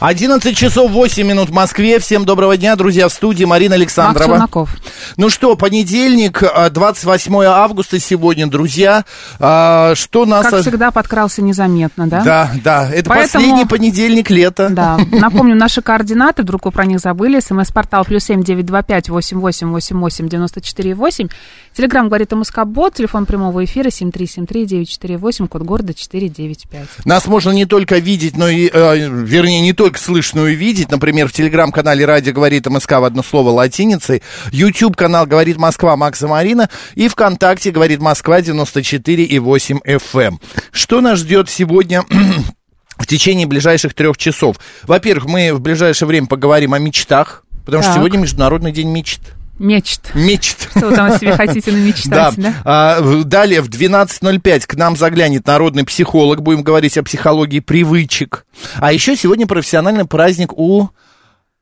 [0.00, 1.98] 11 часов 8 минут в Москве.
[1.98, 4.30] Всем доброго дня, друзья, в студии Марина Макс Александрова.
[4.36, 4.74] Челноков.
[5.18, 9.04] Ну что, понедельник, а, 28 августа сегодня, друзья.
[9.38, 10.46] А, Что нас...
[10.46, 12.22] Как всегда, подкрался незаметно, да?
[12.24, 14.70] Да, да, это Поэтому- последний понедельник лета.
[14.70, 14.98] Да.
[15.12, 17.38] Напомню, наши координаты, вдруг вы про них забыли.
[17.38, 21.28] СМС-портал плюс семь девять два пять восемь восемь восемь восемь девяносто четыре восемь.
[21.76, 25.62] Телеграмм говорит МСК Бот, телефон прямого эфира семь три семь три девять четыре восемь, код
[25.62, 26.88] города четыре девять пять.
[27.04, 30.90] Нас можно не только видеть, но и, э, вернее, не только слышно, но и видеть.
[30.90, 34.22] Например, в телеграм-канале «Радио говорит МСК» в одно слово латиницей.
[34.52, 36.68] YouTube-канал «Говорит Москва» Макса Марина.
[36.94, 40.20] И ВКонтакте «Говорит Москва» 94,8 FM.
[40.20, 40.40] эм.
[40.72, 42.04] Что нас ждет сегодня
[42.98, 44.56] в течение ближайших трех часов?
[44.84, 48.00] Во-первых, мы в ближайшее время поговорим о мечтах, потому что Так.
[48.00, 49.20] сегодня Международный день мечт.
[49.60, 50.14] Мечт.
[50.14, 50.68] Мечт.
[50.74, 52.54] Что вы там себе хотите намечтать, да?
[52.64, 56.40] А, в- далее в 12.05 к нам заглянет народный психолог.
[56.42, 58.46] Будем говорить о психологии привычек.
[58.78, 60.88] А еще сегодня профессиональный праздник у...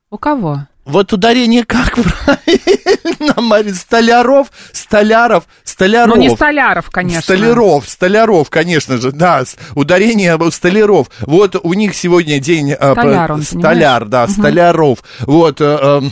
[0.09, 0.65] У кого?
[0.85, 1.93] Вот ударение как
[2.25, 3.75] правильно, Марин?
[3.75, 6.15] Столяров, столяров, столяров.
[6.15, 7.21] Ну, не Столяров, конечно.
[7.21, 9.43] Столяров, столяров, конечно же, да,
[9.75, 11.11] ударение столяров.
[11.19, 12.71] Вот у них сегодня день...
[12.71, 15.03] а, Столяр он, Столяр, да, столяров.
[15.19, 16.11] Вот, э, эм,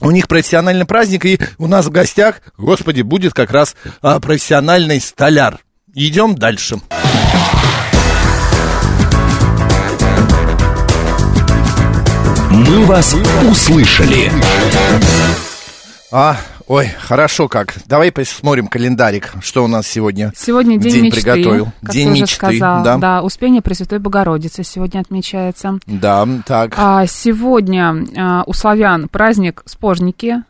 [0.00, 5.00] у них профессиональный праздник, и у нас в гостях, господи, будет как раз а, профессиональный
[5.00, 5.60] столяр.
[5.94, 6.80] Идем дальше.
[12.50, 13.14] «Мы вас
[13.48, 14.30] услышали».
[16.12, 16.36] А,
[16.70, 17.74] ой, хорошо как.
[17.86, 20.32] Давай посмотрим календарик, что у нас сегодня.
[20.36, 21.68] Сегодня день, День мечты, приготовил.
[21.82, 22.84] как День ты уже мечты, сказал.
[22.84, 22.96] да.
[22.98, 25.78] Да, Успение Пресвятой Богородицы сегодня отмечается.
[25.86, 26.74] Да, так.
[26.76, 30.44] А сегодня а, у славян праздник Спожники.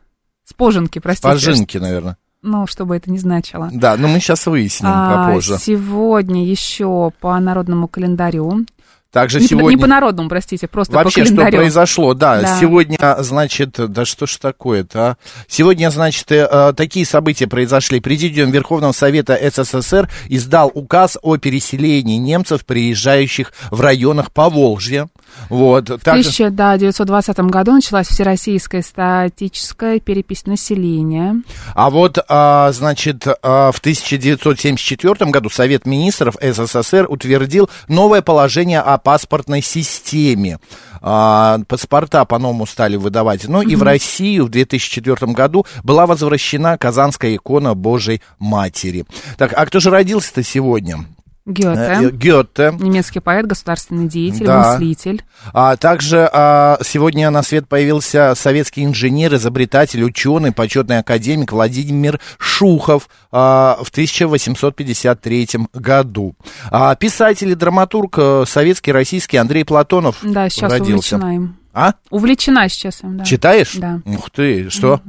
[0.44, 1.28] Споженки, простите.
[1.28, 2.16] Пожинки, наверное.
[2.42, 3.68] Ну, чтобы это не значило.
[3.72, 5.58] Да, но мы сейчас выясним А, попозже.
[5.58, 8.64] сегодня еще по народному календарю.
[9.12, 9.70] Также Не, по- сегодня...
[9.70, 12.60] не по народному, простите, просто Вообще, по что произошло, да, Да.
[12.60, 15.16] сегодня, значит, да что ж такое-то, а?
[15.48, 17.98] Сегодня, значит, э, э, такие события произошли.
[18.00, 25.08] Президиум Верховного Совета СССР издал указ о переселении немцев, приезжающих в районах Поволжья.
[25.48, 25.88] Вот.
[25.90, 31.42] В Также- 1920 году началась всероссийская статическая перепись населения.
[31.74, 38.98] А вот, а, значит, а, в 1974 году Совет министров СССР утвердил новое положение о
[39.02, 40.58] паспортной системе.
[41.00, 43.48] А, паспорта по-новому стали выдавать.
[43.48, 49.04] Ну и в Россию в 2004 году была возвращена Казанская икона Божьей Матери.
[49.36, 51.04] Так, а кто же родился-то сегодня?
[51.46, 52.72] Э, Гёте, Гёте.
[52.78, 54.72] немецкий поэт, государственный деятель, Да.
[54.72, 55.24] мыслитель.
[55.52, 63.08] А также а, сегодня на свет появился советский инженер, изобретатель, ученый, почетный академик Владимир Шухов
[63.32, 66.34] а, в 1853 году.
[66.70, 71.16] А, писатель и драматург э, советский, российский Андрей Платонов Да, сейчас родился.
[71.16, 71.54] увлечена.
[71.72, 71.94] А?
[72.10, 73.24] Увлечена сейчас им, да.
[73.24, 73.74] Читаешь?
[73.76, 74.00] Да.
[74.04, 75.00] Ух ты, что?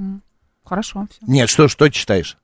[0.63, 1.19] Хорошо, все.
[1.31, 2.37] Нет, что, что читаешь?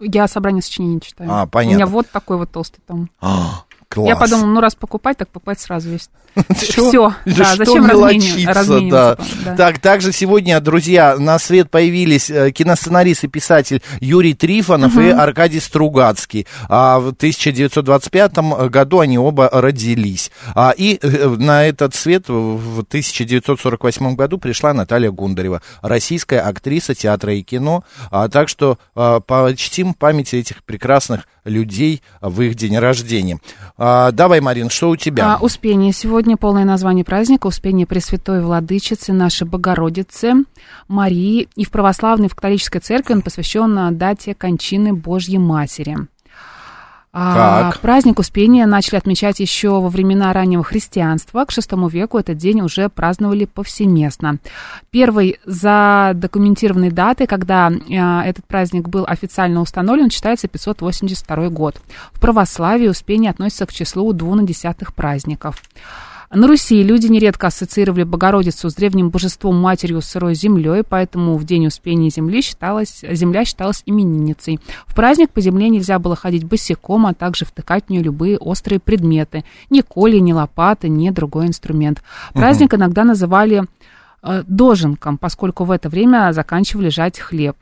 [0.00, 1.30] Я собрание сочинений читаю.
[1.32, 1.76] А, У понятно.
[1.76, 3.10] меня вот такой вот толстый том.
[3.20, 4.08] А, класс.
[4.08, 6.08] Я подумала, ну раз покупать, так покупать сразу весь.
[6.56, 9.18] Все, Да зачем размениваться?
[9.56, 15.60] Так, также сегодня, друзья, на свет появились э, киносценарист и писатель Юрий Трифонов и Аркадий
[15.60, 16.46] Стругацкий.
[16.68, 18.38] А в 1925
[18.70, 20.30] году они оба родились.
[20.54, 27.34] А, и э, на этот свет в 1948 году пришла Наталья Гундарева, российская актриса театра
[27.34, 27.82] и кино.
[28.10, 33.40] А, так что а, почтим память этих прекрасных людей в их день рождения.
[33.82, 35.36] А, давай, Марин, что у тебя?
[35.36, 35.94] А, Успение.
[35.94, 40.44] Сегодня полное название праздника Успение Пресвятой Владычицы нашей Богородицы
[40.86, 41.48] Марии.
[41.56, 45.96] И в православной, в католической церкви он посвящен дате кончины Божьей Матери.
[47.12, 47.80] А, Так.
[47.80, 51.44] праздник Успения начали отмечать еще во времена раннего христианства.
[51.44, 54.38] К VI веку этот день уже праздновали повсеместно.
[54.90, 61.80] Первой задокументированной датой, когда а, этот праздник был официально установлен, считается 582 год.
[62.12, 65.60] В православии Успение относится к числу двунадесятых праздников.
[66.32, 71.66] На Руси люди нередко ассоциировали Богородицу с древним божеством матерью сырой землей, поэтому в день
[71.66, 74.60] Успения земли считалась, земля считалась именинницей.
[74.86, 78.78] В праздник по земле нельзя было ходить босиком, а также втыкать в нее любые острые
[78.78, 79.44] предметы.
[79.70, 82.00] Ни коли, ни лопаты, ни другой инструмент.
[82.32, 83.64] Праздник иногда называли
[84.22, 87.56] э, доженком, поскольку в это время заканчивали жать хлеб.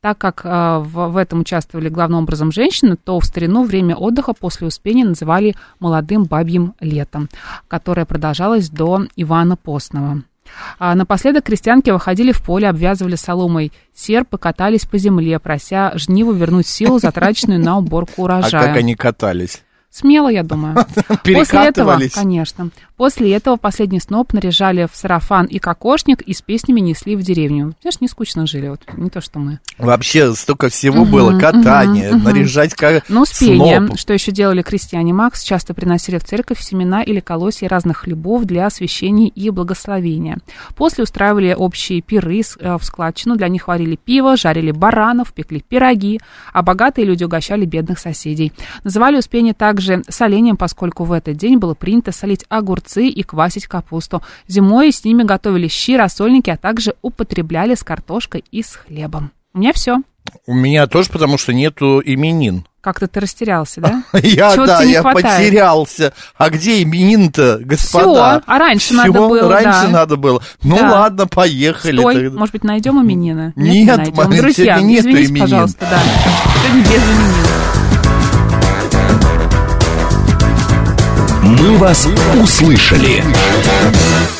[0.00, 4.66] Так как э, в, этом участвовали главным образом женщины, то в старину время отдыха после
[4.66, 7.28] Успения называли молодым бабьим летом,
[7.68, 10.22] которое продолжалось до Ивана Постного.
[10.78, 16.32] А напоследок крестьянки выходили в поле, обвязывали соломой серп и катались по земле, прося жниву
[16.32, 18.68] вернуть силу, затраченную на уборку А урожая.
[18.68, 19.62] как они катались?
[19.90, 20.76] Смело, я думаю.
[21.24, 22.70] После этого, конечно.
[22.96, 27.74] После этого последний сноп наряжали в сарафан и кокошник и с песнями несли в деревню.
[27.80, 29.58] Знаешь, не скучно жили, вот не то, что мы.
[29.78, 31.38] Вообще столько всего было.
[31.40, 33.98] Катание, наряжать как Ну, спение, сноп.
[33.98, 38.66] что еще делали крестьяне Макс, часто приносили в церковь семена или колосья разных хлебов для
[38.66, 40.38] освящения и благословения.
[40.76, 45.64] После устраивали общие пиры с- э, в складчину, для них варили пиво, жарили баранов, пекли
[45.66, 46.20] пироги,
[46.52, 48.52] а богатые люди угощали бедных соседей.
[48.84, 54.22] Называли успение также солением, поскольку в этот день было принято солить огурцы и квасить капусту.
[54.48, 59.30] Зимой с ними готовили щи, рассольники, а также употребляли с картошкой и с хлебом.
[59.54, 59.98] У меня все.
[60.46, 62.64] У меня тоже, потому что нету именин.
[62.82, 64.04] Как-то ты растерялся, да?
[64.22, 65.36] Я, да, я хватает.
[65.38, 66.12] потерялся.
[66.38, 68.38] А где именин-то, господа?
[68.40, 69.88] Всё, а раньше Всё, надо было, раньше да.
[69.88, 70.42] надо было.
[70.62, 70.90] Ну Да.
[70.90, 71.98] ладно, поехали.
[71.98, 72.38] Стой, тогда.
[72.38, 73.52] может быть, найдем именины?
[73.56, 74.14] Нет, не найдем.
[74.14, 75.40] Марин, Друзья, сегодня нету именин.
[75.40, 75.98] пожалуйста, да.
[76.64, 77.79] Сегодня без именин.
[81.60, 82.08] «Мы вас
[82.42, 83.22] услышали».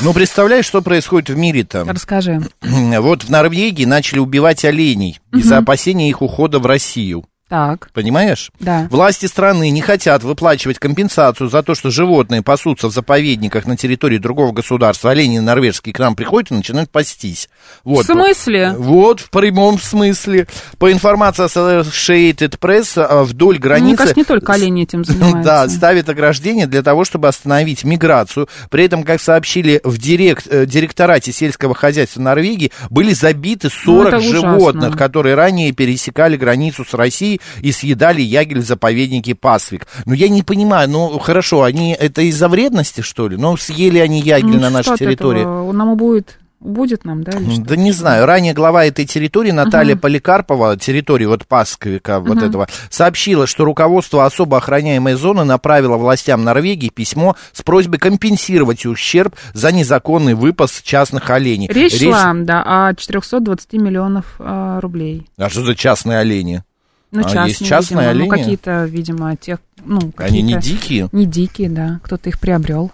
[0.00, 1.84] Ну, представляешь, что происходит в мире-то?
[1.84, 2.40] Расскажи.
[2.62, 7.24] Вот в Норвегии начали убивать оленей из-за опасения их ухода в Россию.
[7.50, 8.52] Так, Понимаешь?
[8.60, 8.86] Да.
[8.92, 14.18] Власти страны не хотят выплачивать компенсацию за то, что животные пасутся в заповедниках на территории
[14.18, 15.10] другого государства.
[15.10, 17.48] Олени норвежские к нам приходят и начинают пастись.
[17.82, 18.04] Вот.
[18.04, 18.74] В смысле?
[18.78, 20.46] Вот, в прямом смысле.
[20.78, 23.96] По информации Associated Press, а, вдоль Мне границы...
[23.96, 25.42] кажется, не только олени этим занимаются.
[25.42, 28.48] Да, ставит ограждение для того, чтобы остановить миграцию.
[28.70, 34.20] При этом, как сообщили в директ, э, директорате сельского хозяйства Норвегии, были забиты 40 Ну,
[34.20, 39.86] животных, которые ранее пересекали границу с Россией и съедали ягель в заповеднике Пасвик.
[40.06, 43.36] Ну, я не понимаю, ну, хорошо, они это из-за вредности, что ли?
[43.36, 45.40] Ну, съели они ягель Ну, на нашей территории.
[45.40, 45.72] этого?
[45.72, 47.38] Нам будет, будет нам, да?
[47.38, 47.60] или?
[47.62, 48.26] Да не знаю.
[48.26, 54.58] Ранее глава этой территории Наталья Поликарпова, территории вот Пасковика, вот этого, сообщила, что руководство особо
[54.58, 61.68] охраняемой зоны направило властям Норвегии письмо с просьбой компенсировать ущерб за незаконный выпас частных оленей.
[61.68, 65.26] Речь шла, да, о 420 миллионов а, рублей.
[65.38, 66.62] А что за частные олени?
[67.12, 68.14] Ну, А, частные, есть частные видимо.
[68.14, 68.42] Ну, олени?
[68.42, 71.08] какие-то, видимо, тех, ну, Они не дикие?
[71.12, 72.00] Не дикие, да.
[72.04, 72.92] Кто-то их приобрел.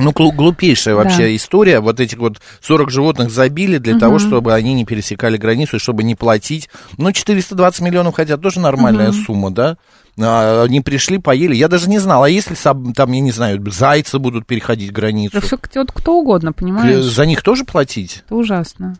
[0.00, 1.36] Ну, глу- глупейшая вообще Да.
[1.36, 1.80] история.
[1.80, 6.04] Вот этих вот 40 животных забили для того, чтобы они не пересекали границу и чтобы
[6.04, 6.68] не платить.
[6.96, 9.76] Ну, 420 миллионов, хотя тоже нормальная сумма, да?
[10.20, 11.54] А, Они пришли, поели.
[11.56, 12.54] Я даже не знал, а если
[12.94, 17.04] там, я не знаю, зайцы будут переходить границу, Да все кто угодно, понимаешь?
[17.04, 18.22] за них тоже платить?
[18.26, 18.96] Это ужасно.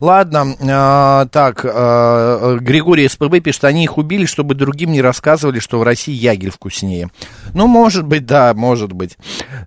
[0.00, 5.78] Ладно, а, так, а, Григорий СПБ пишет, они их убили, чтобы другим не рассказывали, что
[5.78, 7.10] в России ягель вкуснее.
[7.54, 9.16] Ну, может быть, да, может быть.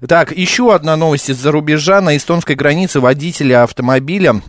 [0.07, 2.01] Так, еще одна новость из-за рубежа.
[2.01, 4.41] На эстонской границе водителя автомобиля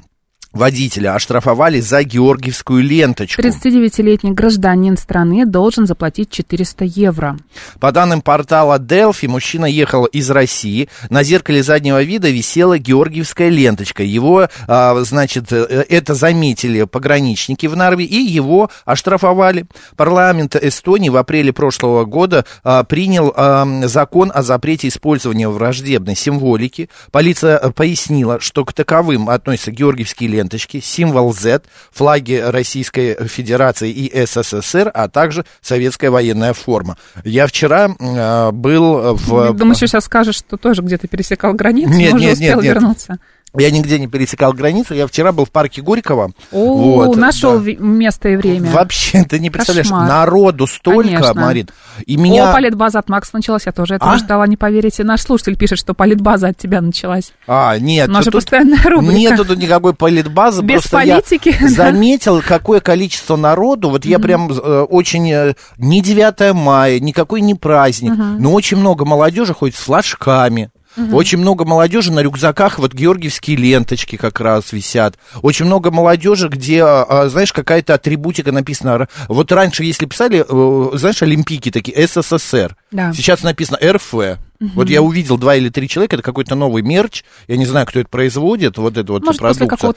[0.57, 3.41] водителя оштрафовали за георгиевскую ленточку.
[3.41, 7.39] 39-летний гражданин страны должен заплатить 400 евро.
[7.81, 10.89] По данным портала Delphi, мужчина ехал из России.
[11.11, 14.03] На зеркале заднего вида висела георгиевская ленточка.
[14.03, 19.67] Его, а, значит, э, это заметили пограничники в Нарве и его оштрафовали.
[19.97, 26.89] Парламент Эстонии в апреле прошлого года а, принял а, закон о запрете использования враждебной символики.
[27.11, 31.63] Полиция э, пояснила, что к таковым относятся георгиевские ленточки, символ Z,
[31.93, 36.97] флаги Российской Федерации и СССР, а также советская военная форма.
[37.25, 39.53] Я вчера э, был в...
[39.55, 42.63] Думаю, что сейчас скажешь, что тоже где-то пересекал границу, Нет, но уже нет, нет, успел
[42.63, 42.75] нет.
[42.75, 43.19] вернуться.
[43.59, 46.33] Я нигде не пересекал границу, я вчера был в парке Горького.
[46.53, 47.73] О, Вот, нашел да.
[47.79, 48.71] место и время.
[48.71, 50.09] Вообще, ты не представляешь, Кошмар.
[50.09, 51.35] народу столько, Конечно.
[51.35, 51.69] Марин.
[52.07, 52.53] И О, меня...
[52.53, 54.19] политбаза от Макса началась, я тоже этого А?
[54.19, 55.05] ждала, не поверите.
[55.05, 57.33] Наш слушатель пишет, что политбаза от тебя началась.
[57.47, 59.15] А, нет, У нас же тут постоянная рубрика.
[59.15, 61.69] Нету тут никакой политбазы, Без просто политики, я да.
[61.69, 67.55] заметил, какое количество народу, вот я прям э, очень, э, не 9 мая, никакой не
[67.55, 70.71] праздник, но очень много молодежи ходит с флажками.
[71.13, 75.17] Очень много молодежи на рюкзаках, вот георгиевские ленточки как раз висят.
[75.43, 79.09] Очень много молодежи, где, а, знаешь, какая-то атрибутика написана.
[79.29, 82.77] Вот раньше, если писали, э, знаешь, олимпийки такие, СССР.
[82.97, 83.13] Да.
[83.13, 84.15] Сейчас написано РФ.
[84.59, 88.01] Вот я увидел два или три человека, это какой-то новый мерч, я не знаю, кто
[88.01, 89.43] это производит, вот эту вот Может,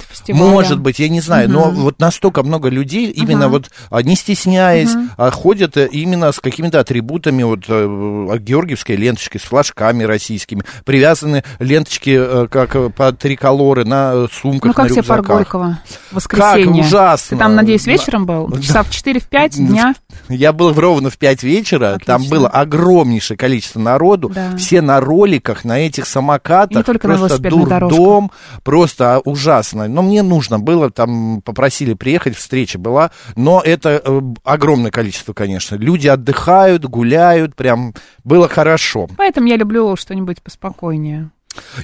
[0.01, 0.43] фестиваля.
[0.43, 3.61] Может быть, я не знаю, но вот настолько много людей, именно Ага.
[3.89, 9.45] вот не стесняясь, а, ходят э, именно с какими-то атрибутами, вот э, георгиевской ленточкой, с
[9.45, 14.89] флажками российскими, привязаны ленточки, э, как э, по триколоры на э, сумках, Ну, как на
[14.89, 15.37] тебе парк рюкзаках.
[15.37, 15.79] Горького?
[16.11, 16.83] В воскресенье.
[16.83, 17.37] ужасно.
[17.37, 18.51] Ты там, надеюсь, вечером был?
[18.59, 19.95] Часа в 4-5 дня?
[20.27, 22.35] Я был ровно в 5 вечера, там Отлично.
[22.35, 22.49] было
[22.89, 24.55] огромнейшее количество народу, Да.
[24.57, 27.89] все на роликах, на этих самокатах, не только на просто дорожку.
[27.97, 28.31] дурдом,
[28.63, 29.87] просто ужасно.
[29.87, 35.75] Но мне нужно было, там попросили приехать, встреча была, но это э, огромное количество, конечно.
[35.75, 37.93] Люди отдыхают, гуляют, прям
[38.23, 39.07] было хорошо.
[39.17, 41.29] Поэтому я люблю что-нибудь поспокойнее.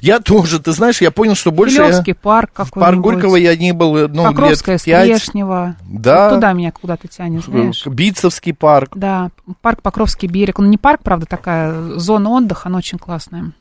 [0.02, 1.78] Я тоже, ты знаешь, я понял, что больше...
[1.78, 2.82] я- Филевский парк в какой-нибудь.
[2.82, 5.18] парк Горького я не был, ну, Покровская, лет пять.
[5.18, 5.76] Стрешнева.
[5.84, 6.30] Да.
[6.30, 7.86] Вот туда меня куда-то тянет, знаешь.
[7.86, 8.92] Битцевский парк.
[8.96, 9.32] Да,
[9.62, 10.60] парк Покровский берег.
[10.60, 13.52] Он не парк, правда, такая зона отдыха, она очень классная.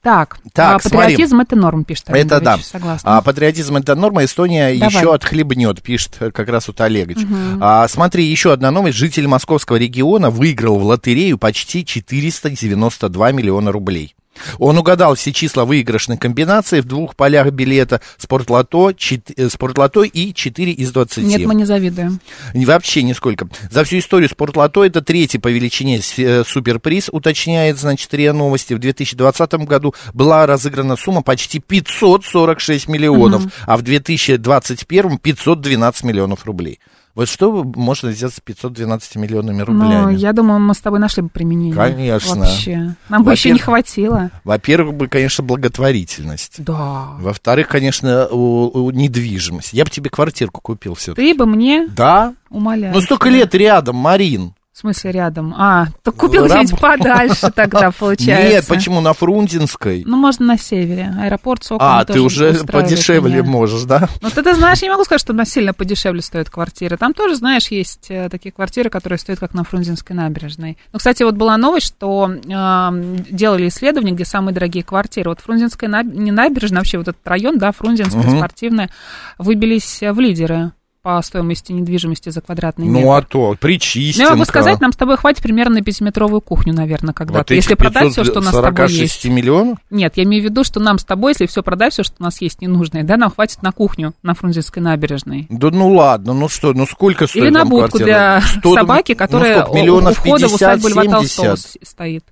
[0.00, 0.98] Так, Так, а, смотри.
[1.14, 2.58] патриотизм это норм, пишет Олег Это да.
[2.58, 3.18] Согласна.
[3.18, 4.94] А, патриотизм это норма, Эстония Давай.
[4.94, 7.18] еще отхлебнет, пишет э, как раз вот Олегович.
[7.60, 8.96] А, смотри, еще одна новость.
[8.96, 14.14] Житель московского региона выиграл в лотерею почти 492 миллиона рублей.
[14.58, 20.32] Он угадал все числа выигрышной комбинации в двух полях билета спортлото, чет- э, спортлото и
[20.32, 21.24] 4 из 20.
[21.24, 22.20] Нет, мы не завидуем.
[22.54, 23.48] Вообще нисколько.
[23.70, 28.74] За всю историю спортлото это третий по величине э, суперприз, уточняет, значит, РИА Новости.
[28.74, 36.78] В 2020 году была разыграна сумма почти 546 миллионов, а в 2021 512 миллионов рублей.
[37.18, 40.14] Вот что можно сделать с 512 миллионами Но рублями?
[40.14, 41.74] я думаю, мы с тобой нашли бы применение.
[41.74, 42.36] Конечно.
[42.42, 42.94] Вообще.
[43.08, 44.30] Нам бы еще не хватило.
[44.44, 46.62] Во-первых, бы, конечно, благотворительность.
[46.62, 47.08] Да.
[47.18, 49.72] Во-вторых, конечно, у- у- недвижимость.
[49.72, 51.12] Я бы тебе квартирку купил все.
[51.14, 52.34] Ты бы мне Да?
[52.50, 52.94] умоляешь.
[52.94, 54.52] Ну, столько лет рядом, Марин.
[54.78, 55.54] В смысле рядом?
[55.58, 58.48] А, так купил Раб- где-нибудь подальше тогда, получается.
[58.48, 60.04] Нет, почему на Фрунзенской?
[60.06, 61.12] Ну, можно на севере.
[61.20, 63.50] Аэропорт Сокол А, ты уже подешевле меня.
[63.50, 64.08] можешь, да?
[64.20, 66.96] Ну, ты, ты знаешь, я не могу сказать, что сильно подешевле стоят квартиры.
[66.96, 70.78] Там тоже, знаешь, есть э, такие квартиры, которые стоят как на Фрунзенской набережной.
[70.92, 75.30] Ну, кстати, вот была новость, что э, делали исследование, где самые дорогие квартиры.
[75.30, 78.36] Вот Фрунзенская наб- не набережная, вообще вот этот район, да, Фрунзенская, Мгм.
[78.38, 78.90] спортивная,
[79.38, 80.70] выбились э, в лидеры
[81.08, 83.06] по стоимости недвижимости за квадратный метр.
[83.06, 84.28] Ну, а то, Ну, причистенка.
[84.28, 87.38] я могу сказать, нам с тобой хватит примерно на пятиметровую кухню, наверное, когда-то.
[87.38, 89.34] вот если продать все, что у нас с тобой 546 есть.
[89.34, 89.78] миллионов?
[89.88, 92.22] Нет, я имею в виду, что нам с тобой, если все продать, все, что у
[92.24, 95.46] нас есть ненужное, да, нам хватит на кухню на Фрунзенской набережной.
[95.48, 98.04] Да ну ладно, ну что, ну сколько стоит Или на будку квартира?
[98.04, 101.10] для Сто- собаки, ну которая сколько, у- миллионов у входа в усадьбу Льва 50-70?
[101.10, 102.24] Толстого стоит.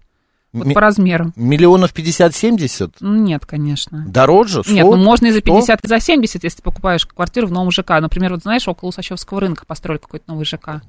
[0.64, 1.32] Вот по размеру.
[1.36, 2.92] Миллионов 50-70?
[3.00, 4.04] Ну, Нет, конечно.
[4.08, 4.62] Дороже?
[4.68, 4.96] Нет, ну 100?
[5.04, 5.44] можно и за 100?
[5.54, 7.90] 50, и за 70, если ты покупаешь квартиру в новом ЖК.
[8.00, 10.82] Например, вот знаешь, около Усачевского рынка построили какой-то новый ЖК.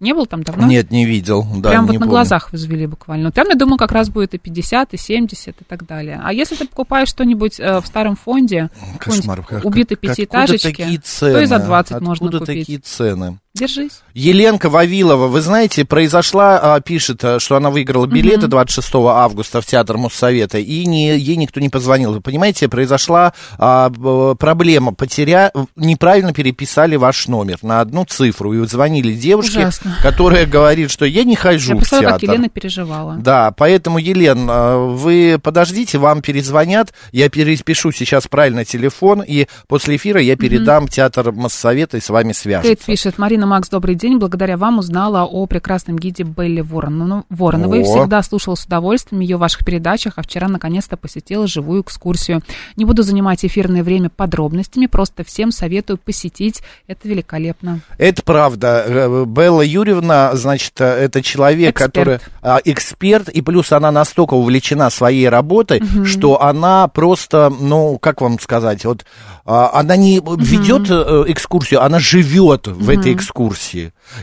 [0.00, 0.66] Не был там давно?
[0.66, 1.46] Нет, не видел.
[1.58, 2.10] Да, Прям не вот на помню.
[2.10, 3.30] глазах возвели буквально.
[3.30, 6.20] Там, я думаю, как раз будет и 50, и 70, и так далее.
[6.22, 9.44] А если ты покупаешь что-нибудь э, в старом фонде, Кошмар.
[9.44, 12.62] как- убитой как- пятиэтажечки, то и за 20 можно Откуда купить.
[12.66, 13.38] такие цены?
[13.54, 14.02] Держись.
[14.14, 19.66] Еленка Вавилова, вы знаете, произошла, а, пишет, а, что она выиграла билеты 26 августа в
[19.66, 22.14] Театр Моссовета, и не, ей никто не позвонил.
[22.14, 23.90] Вы понимаете, произошла а,
[24.34, 25.52] проблема, потеря...
[25.76, 29.96] неправильно переписали ваш номер на одну цифру, и звонили девушке, Ужасно.
[30.02, 32.08] которая говорит, что я не хожу Я в театр.
[32.08, 33.14] как Елена переживала.
[33.18, 39.94] Да, поэтому, Елен, а, вы подождите, вам перезвонят, я перепишу сейчас правильно телефон, и после
[39.94, 42.68] эфира я передам Театр Моссовета и с вами свяжется.
[42.68, 44.18] Кейт пишет, Марина Макс, добрый день.
[44.18, 47.82] Благодаря вам узнала о прекрасном гиде Белли Ворон- Вороновой.
[47.82, 47.84] О.
[47.84, 52.42] Всегда слушала с удовольствием ее в ваших передачах, а вчера наконец-то посетила живую экскурсию.
[52.76, 56.62] Не буду занимать эфирное время подробностями, просто всем советую посетить.
[56.86, 57.80] Это великолепно.
[57.98, 58.84] Это правда.
[58.86, 61.92] Э, Белла Юрьевна, значит, э, это человек, Эксперт.
[61.92, 68.20] который а, эксперт, и плюс она настолько увлечена своей работой, что она просто, ну, как
[68.20, 69.04] вам сказать, вот
[69.46, 73.33] а, она не ведет э, экскурсию, она живет в этой экскурсии.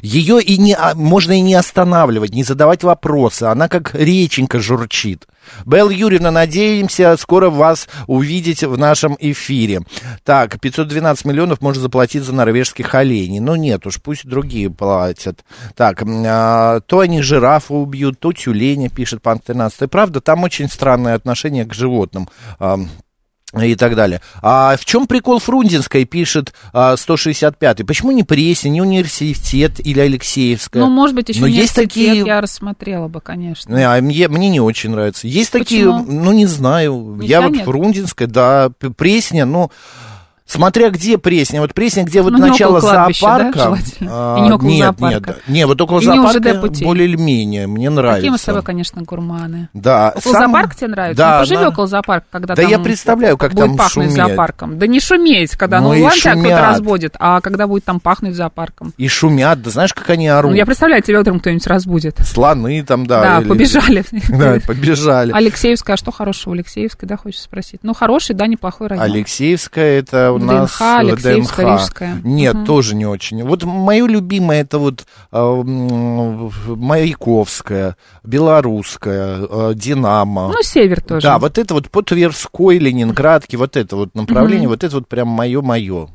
[0.01, 3.43] Ее и не, а, можно и не останавливать, не задавать вопросы.
[3.43, 5.27] Она как реченька журчит.
[5.65, 9.81] Белла Юрьевна, надеемся скоро вас увидеть в нашем эфире.
[10.23, 13.39] Так, 512 миллионов можно заплатить за норвежских оленей.
[13.39, 15.43] Ну нет уж, пусть другие платят.
[15.75, 19.83] Так, а, то они жирафа убьют, то тюленя, пишет Пан 13.
[19.83, 22.29] И правда, там очень странное отношение к животным.
[22.59, 22.89] ам,
[23.59, 24.21] и так далее.
[24.41, 27.83] А в чем прикол Фрунзенской, пишет а, 165-й?
[27.83, 30.81] Почему не Пресня, не университет или Алексеевская?
[30.81, 33.75] Ну, может быть, еще Но есть такие- я рассмотрела бы, конечно.
[33.75, 35.27] Не, а мне, мне не очень нравится.
[35.27, 36.05] Есть такие, Почему?
[36.23, 37.17] ну, не знаю.
[37.19, 37.65] Не я вот тянет?
[37.65, 39.71] Фрунзенская, да, Пресня, ну,
[40.51, 41.61] Смотря где Пресня.
[41.61, 43.59] Вот Пресня, где вот Ну, начало да, зоопарка.
[43.59, 44.11] желательно?
[44.11, 45.29] а, И не около нет, зоопарка.
[45.29, 46.83] Нет, не, вот около И зоопарка ЖД путей.
[46.85, 47.67] более или менее.
[47.67, 48.17] Мне нравится.
[48.17, 49.69] Какие мы с тобой, конечно, гурманы.
[49.73, 50.09] Да.
[50.13, 51.17] Около сам- зоопарка тебе нравится?
[51.23, 51.69] Да, ну, поживи да.
[51.69, 54.11] около зоопарка, когда Да там я представляю, как будет там пахнуть шуметь.
[54.11, 54.77] зоопарком.
[54.77, 58.35] Да не шуметь, когда, Ну ну, ладно, тебя кто-то разбудит, а когда будет там пахнуть
[58.35, 58.93] зоопарком.
[58.97, 60.51] И шумят, да знаешь, как они орут?
[60.51, 62.17] Ну, я представляю, тебя утром кто-нибудь разбудит.
[62.25, 63.21] Слоны там, да.
[63.21, 64.03] Да, или- побежали.
[64.29, 65.31] Да, побежали.
[65.31, 67.79] Алексеевская, а что хорошего Алексеевской, да, хочешь спросить?
[67.83, 69.05] Ну, хороший, да, неплохой район.
[69.05, 71.59] Алексеевская это у ДНХ, нас э, ДНХ.
[71.59, 72.21] Рижская.
[72.23, 72.65] Нет, Мгм.
[72.65, 73.43] тоже не очень.
[73.43, 75.61] Вот мое любимое это вот э,
[76.67, 80.49] Маяковская, Белорусская, э, Динамо.
[80.49, 81.21] Ну, север тоже.
[81.27, 84.69] Да, вот это вот по Тверской, Ленинградке, вот это вот направление, Мгм.
[84.71, 86.09] вот это вот прям мое-мое.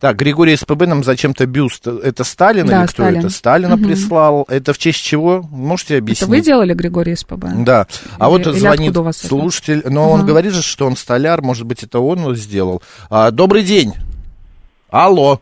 [0.00, 1.86] Так, Григорий СПБ нам зачем-то бюст.
[1.86, 3.18] Это Сталин Да, или кто Сталин.
[3.20, 3.30] это?
[3.30, 3.86] Сталина Мгм.
[3.86, 4.44] прислал.
[4.48, 5.42] Это в честь чего?
[5.50, 6.22] Можете объяснить?
[6.22, 7.46] Это вы делали, Григорий СПБ?
[7.64, 7.86] Да.
[8.18, 9.28] А Или- вот или звонит вас это?
[9.28, 10.28] слушатель, но он Ага.
[10.28, 12.82] говорит же, что он столяр, может быть, это он вот сделал.
[13.10, 13.92] А, добрый день.
[14.90, 15.40] Алло.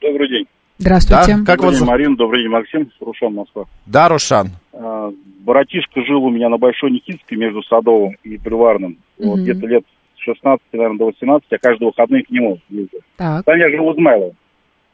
[0.00, 0.46] Добрый день.
[0.78, 1.36] Здравствуйте.
[1.36, 1.86] Да, как Добрый вас день?
[1.88, 2.16] Марин.
[2.16, 2.90] Добрый день, Максим.
[3.00, 3.64] Рушан, Москва.
[3.86, 4.50] Да, Рушан.
[4.72, 8.98] А, Братишка жил у меня на Большой Никитской между Садовым и Бульварным.
[9.18, 9.42] Вот Мгм.
[9.44, 9.84] где-то лет
[10.26, 13.00] 16, наверное, до 18, я каждые выходные к нему ездил.
[13.16, 13.44] Так.
[13.44, 14.32] Там я жил в Измайлово.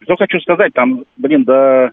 [0.03, 1.91] Что хочу сказать, там, блин, да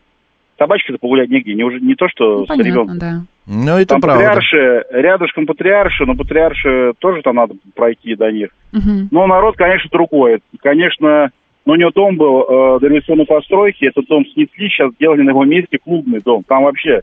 [0.57, 1.53] собачки-то погулять негде.
[1.53, 2.99] Не, уже, не то, что Ну, с понятно, ребенком.
[2.99, 3.21] да.
[3.47, 4.25] Ну, это Там правда.
[4.25, 8.49] патриарши, рядышком патриарши, но патриарши тоже там надо пройти до них.
[8.71, 9.07] Мгм.
[9.09, 10.39] Но народ, конечно, другой.
[10.61, 11.31] Конечно,
[11.65, 15.45] ну, у него дом был э, дореволюционной постройки, этот дом снесли, сейчас сделали на его
[15.45, 16.43] месте клубный дом.
[16.43, 17.01] Там вообще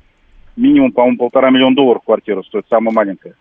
[0.57, 3.35] минимум, по-моему, полтора миллиона долларов квартира стоит, самая маленькая.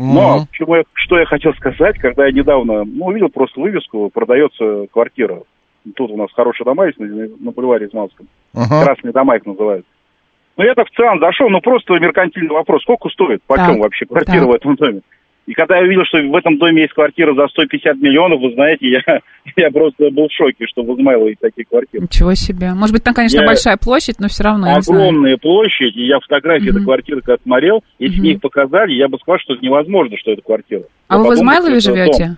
[0.00, 0.46] Но Мгм.
[0.46, 5.42] почему я- что я хотел сказать, когда я недавно ну, увидел просто вывеску, продается квартира.
[5.94, 8.26] Тут у нас хорошие дома есть на, на бульваре Измайловском.
[8.54, 8.82] Ага.
[8.82, 9.84] Красные дома их называют.
[10.56, 12.80] Ну, я так в целом зашел, ну, просто меркантильный вопрос.
[12.82, 13.42] Сколько стоит?
[13.46, 14.48] Почем Так, вообще квартира так.
[14.48, 15.00] в этом доме?
[15.46, 18.88] И когда я увидел, что в этом доме есть квартира за 150 миллионов, вы знаете,
[18.88, 19.00] я,
[19.56, 22.04] я просто был в шоке, что в Измайлово есть такие квартиры.
[22.04, 22.72] Ничего себе.
[22.74, 24.74] Может быть, там, конечно, Я- большая площадь, но все равно.
[24.76, 26.76] Огромная площадь, и я фотографии Мгм.
[26.76, 28.22] этой квартиры когда смотрел, если Мгм.
[28.22, 30.82] мне их показали, я бы сказал, что это невозможно, что это квартира.
[31.08, 32.36] А Я вы в Измайлове это дом.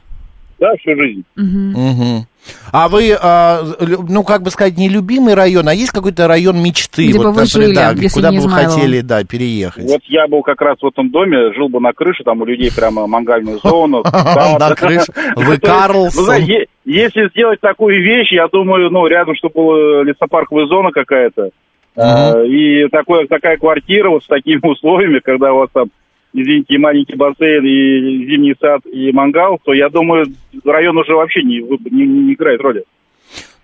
[0.63, 1.25] Да, всю жизнь.
[1.35, 2.25] Мгм.
[2.71, 3.63] А вы, а,
[4.09, 7.09] ну, как бы сказать, не любимый район, а есть какой-то район мечты?
[7.09, 9.83] Где вот, бы вы жили, да, если куда не бы вы хотели, да, переехать?
[9.83, 12.71] Вот я был как раз в этом доме, жил бы на крыше, там у людей
[12.73, 14.03] прямо мангальная зона.
[14.61, 15.13] На крыше.
[15.35, 16.27] Вы Карлсон.
[16.27, 21.51] Ну, если сделать такую вещь, я думаю, ну, рядом, чтобы была лесопарковая зона какая-то,
[21.97, 25.89] э, и такое, такая квартира вот с такими условиями, когда у вас там,
[26.33, 30.27] извините, и маленький бассейн, и зимний сад, и мангал, то я думаю,
[30.65, 32.85] район уже вообще не, не, не играет роли.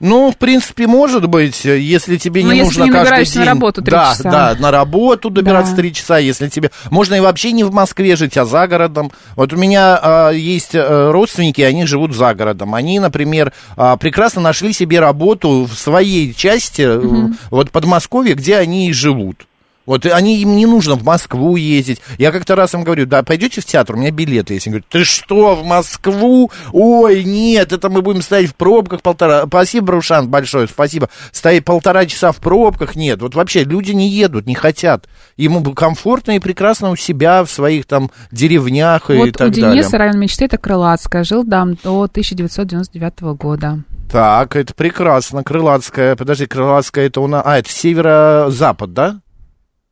[0.00, 3.38] Ну, в принципе, может быть, если тебе Ну, не если нужно не каждый день...
[3.40, 4.30] на работу три да, часа.
[4.30, 5.78] Да, на работу добираться Да.
[5.78, 6.70] три часа, если тебе...
[6.90, 9.10] Можно и вообще не в Москве жить, а за городом.
[9.34, 12.76] Вот у меня а, есть а, родственники, они живут за городом.
[12.76, 18.88] Они, например, а, прекрасно нашли себе работу в своей части, э, вот Подмосковье, где они
[18.90, 19.47] и живут.
[19.88, 22.02] Вот они, им не нужно в Москву ездить.
[22.18, 24.66] Я как-то раз им говорю, да, пойдете в театр, у меня билеты есть.
[24.66, 26.50] Они говорят, ты что, в Москву?
[26.74, 29.46] Ой, нет, это мы будем стоять в пробках полтора...
[29.46, 31.08] Спасибо, Рушан, большое, спасибо.
[31.32, 33.22] Стоять полтора часа в пробках, нет.
[33.22, 35.08] Вот вообще люди не едут, не хотят.
[35.38, 39.92] Ему комфортно и прекрасно у себя, в своих там деревнях и Вот у так Дениса
[39.92, 40.08] далее.
[40.08, 41.24] район мечты это Крылатская.
[41.24, 43.84] Жил там до 1999 года.
[44.12, 45.42] Так, это прекрасно.
[45.42, 47.42] Крылатская, подожди, Крылатская это у нас...
[47.46, 49.20] А, это северо-запад, да?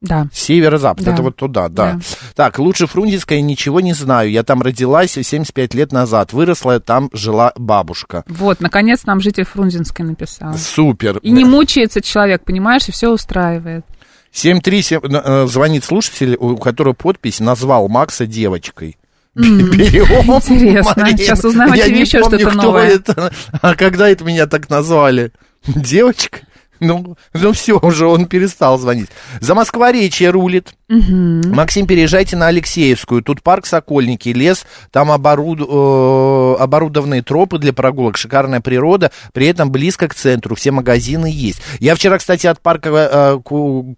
[0.03, 0.29] Да.
[0.33, 1.13] Северо-запад, Да.
[1.15, 1.93] это вот туда, да.
[1.95, 2.01] Да.
[2.35, 4.31] Так, лучше Фрунзенская ничего не знаю.
[4.31, 6.33] Я там родилась 75 лет назад.
[6.33, 8.23] Выросла, там жила бабушка.
[8.29, 10.55] Вот, наконец нам житель Фрунзенской написал.
[10.57, 11.19] Супер.
[11.19, 13.85] И не мучается человек, понимаешь, и все устраивает.
[14.33, 18.99] 737 э, звонит слушатель, у которого подпись назвал Макса девочкой.
[19.35, 20.31] Берем.
[20.31, 20.93] Интересно.
[20.97, 21.19] Марин.
[21.19, 22.89] Сейчас узнаем Я не еще помню, что-то кто новое.
[22.89, 23.33] это.
[23.63, 25.33] А когда это меня так назвали?
[25.67, 26.41] Девочка?
[26.81, 29.09] Ну, ну все, уже он перестал звонить.
[29.41, 30.75] За Москворечье рулит.
[30.89, 33.23] Максим, переезжайте на Алексеевскую.
[33.23, 39.71] Тут парк Сокольники, лес, там оборуд- э, оборудованные тропы для прогулок, шикарная природа, при этом
[39.73, 41.61] близко к центру, все магазины есть.
[41.81, 43.39] Я вчера, кстати, от парка э,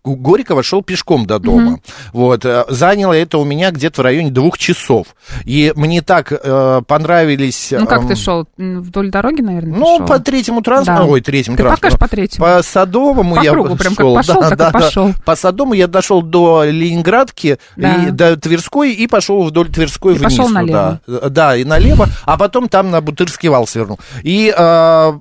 [0.05, 1.81] Горького шел пешком до дома.
[2.13, 5.09] Вот, э, заняло это у меня где-то в районе двух часов.
[5.45, 7.69] И мне так э, понравились...
[7.79, 8.47] Ну, как эм, ты шел?
[8.57, 10.07] Вдоль дороги, наверное, Ну, шел?
[10.07, 11.09] по третьему транспорту, Да.
[11.09, 11.81] ой, третьему Ты транспорту.
[11.83, 12.47] покажешь по третьему.
[12.47, 14.79] По Садовому По я кругу, прям как шел, пошел, да, так и да, да.
[14.81, 15.13] пошел.
[15.25, 17.95] По Садовому я дошел до Ленинградки, Да.
[17.95, 20.31] и до Тверской, и пошел вдоль Тверской И вниз.
[20.37, 20.61] пошел туда.
[20.63, 21.01] налево.
[21.31, 23.99] Да, и налево, а потом там на Бутырский вал свернул.
[24.23, 25.13] И а,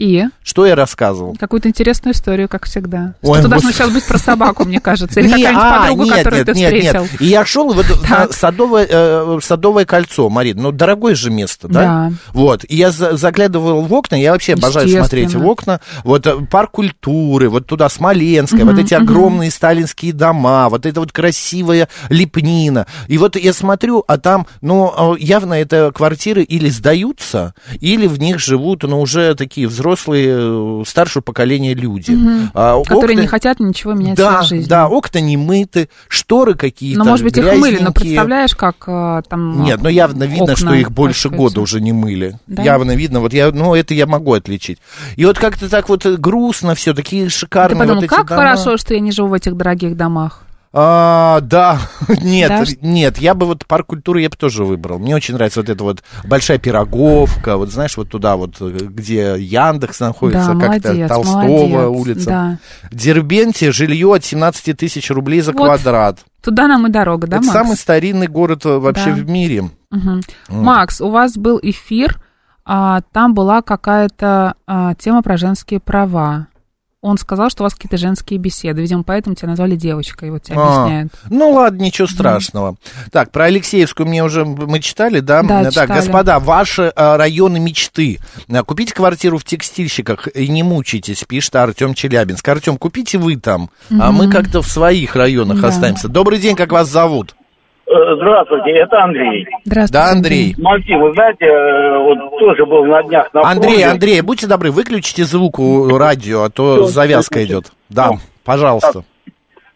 [0.00, 0.24] И?
[0.42, 1.36] Что я рассказывал?
[1.38, 3.12] Какую-то интересную историю, как всегда.
[3.20, 5.20] Ой, Что-то должно сейчас быть про собаку, мне кажется.
[5.20, 7.06] Или какая-нибудь а, подруга, которую ты встретил.
[7.20, 7.74] И я шел
[8.08, 8.32] Так.
[8.32, 11.80] садовое, э, садовое кольцо, Марин, ну, дорогое же место, да?
[11.82, 12.12] Да.
[12.32, 16.34] Вот, и я за- заглядывал в окна, я вообще обожаю смотреть в окна, вот э,
[16.50, 22.86] парк культуры, вот туда Смоленская, вот эти огромные сталинские дома, вот это вот красивая лепнина.
[23.06, 28.18] И вот я смотрю, а там, ну, э, явно это квартиры или сдаются, или в
[28.18, 32.16] них живут, ну, уже такие взрослые, э, старшего поколения люди.
[32.54, 34.68] А, Которые окна- не хотят ничего менять в да, своей жизни.
[34.68, 39.22] да, окна не мыты, шторы какие-то Но, может быть, их мыли, но представляешь, как э,
[39.28, 39.62] там...
[39.62, 42.38] Нет, ну явно видно, окна что их больше года уже не мыли.
[42.46, 42.62] Да?
[42.62, 44.78] Явно видно, вот я, ну это я могу отличить.
[45.16, 48.28] И вот как-то так вот э, грустно все, такие Ты шикарные подумал, вот эти как
[48.28, 48.40] дома.
[48.40, 50.42] хорошо, что я не живу в этих дорогих домах.
[50.72, 51.80] А, да,
[52.22, 52.64] нет, Да?
[52.80, 55.00] нет, я бы вот парк культуры я бы тоже выбрал.
[55.00, 59.34] Мне очень нравится вот эта вот большая пироговка, вот знаешь, вот туда вот, э, где
[59.36, 62.30] Яндекс находится, да, как-то Толстого молодец, улица.
[62.30, 62.58] Да.
[62.92, 66.20] Дербенте жилье от 17 тысяч рублей за Вот, квадрат.
[66.40, 67.52] Туда нам и дорога, да, Это Макс?
[67.58, 69.16] самый старинный город э, вообще Да.
[69.16, 69.70] в мире.
[69.90, 70.20] Мгм.
[70.48, 72.22] Макс, у вас был эфир,
[72.64, 76.46] а, там была какая-то а, тема про женские права.
[77.02, 78.82] Он сказал, что у вас какие-то женские беседы.
[78.82, 81.12] Видимо, поэтому тебя назвали девочкой, вот тебя А, объясняют.
[81.30, 82.76] Ну ладно, ничего страшного.
[83.10, 85.42] Так, про Алексеевскую мне уже мы читали, да?
[85.42, 85.92] Да, так, читали.
[85.98, 88.18] господа, ваши а, районы мечты.
[88.52, 92.46] А, Купите квартиру в текстильщиках и не мучайтесь, пишет Артем Челябинск.
[92.46, 95.68] Артем, купите вы там, а мы как-то в своих районах Да.
[95.68, 96.08] останемся.
[96.08, 97.34] Добрый день, как вас зовут?
[97.92, 99.46] Здравствуйте, это Андрей.
[99.64, 99.92] Здравствуйте.
[99.92, 100.54] Да, Андрей.
[100.58, 103.86] Максим, вы знаете, э, вот тоже был на днях на Андрей, фронте.
[103.88, 107.72] Андрей, будьте добры, выключите звук у радио, а то завязка идет.
[107.88, 108.10] Да,
[108.44, 109.02] пожалуйста.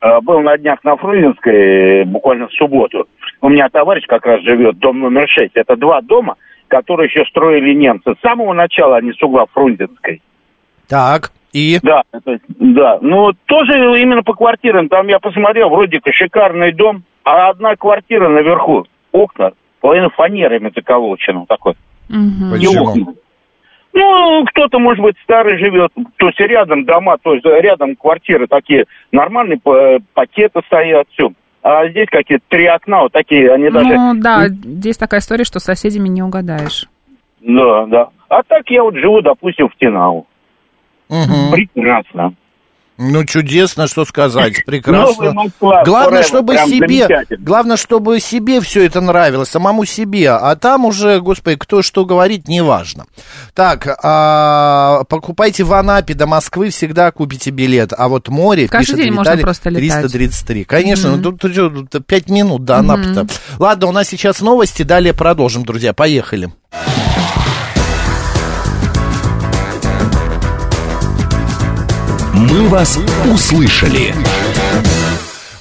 [0.01, 3.09] Э, Был на днях на Фрунзенской, буквально в субботу.
[3.41, 5.51] У меня товарищ как раз живет, дом номер 6.
[5.55, 6.37] Это два дома,
[6.69, 8.15] которые еще строили немцы.
[8.17, 10.23] С самого начала они с угла Фрунзенской.
[10.89, 11.81] Так, и...
[11.83, 12.99] Да, это- да.
[13.01, 14.89] Ну, тоже именно по квартирам.
[14.89, 21.47] Там я посмотрел, вроде как шикарный дом, а одна квартира наверху, окна, половина фанерами заколочена
[21.47, 21.75] такой.
[22.09, 22.55] Мгм.
[22.57, 23.15] И окна.
[23.93, 28.87] Ну, кто-то, может быть, старый живет, то есть рядом дома, то есть рядом квартиры такие,
[29.13, 31.31] нормальные па- пакеты стоят, все.
[31.63, 33.95] А здесь какие-то три окна, вот такие, они даже...
[33.95, 36.89] Ну, да, здесь такая история, что с соседями не угадаешь.
[37.41, 38.09] Да, да.
[38.29, 40.27] А так я вот живу, допустим, в Тинау.
[41.09, 41.53] Мгм.
[41.53, 42.35] Прекрасно.
[42.97, 45.25] Ну, чудесно, что сказать, прекрасно.
[45.25, 50.55] Новый Москва, Главное, forever, чтобы себе, главное, чтобы себе все это нравилось, самому себе, а
[50.55, 53.07] там уже, господи, кто что говорит, неважно.
[53.53, 58.97] Так, а, покупайте в Анапе до Москвы, всегда купите билет, а вот море, Каждый пишет
[59.05, 60.03] день можно Виталий, просто летать.
[60.03, 60.65] 333.
[60.65, 63.27] Конечно, ну, тут, тут, тут 5 минут до Анапы-то.
[63.59, 66.51] Ладно, у нас сейчас новости, далее продолжим, друзья, поехали.
[72.51, 72.99] «Мы вас
[73.33, 74.15] услышали».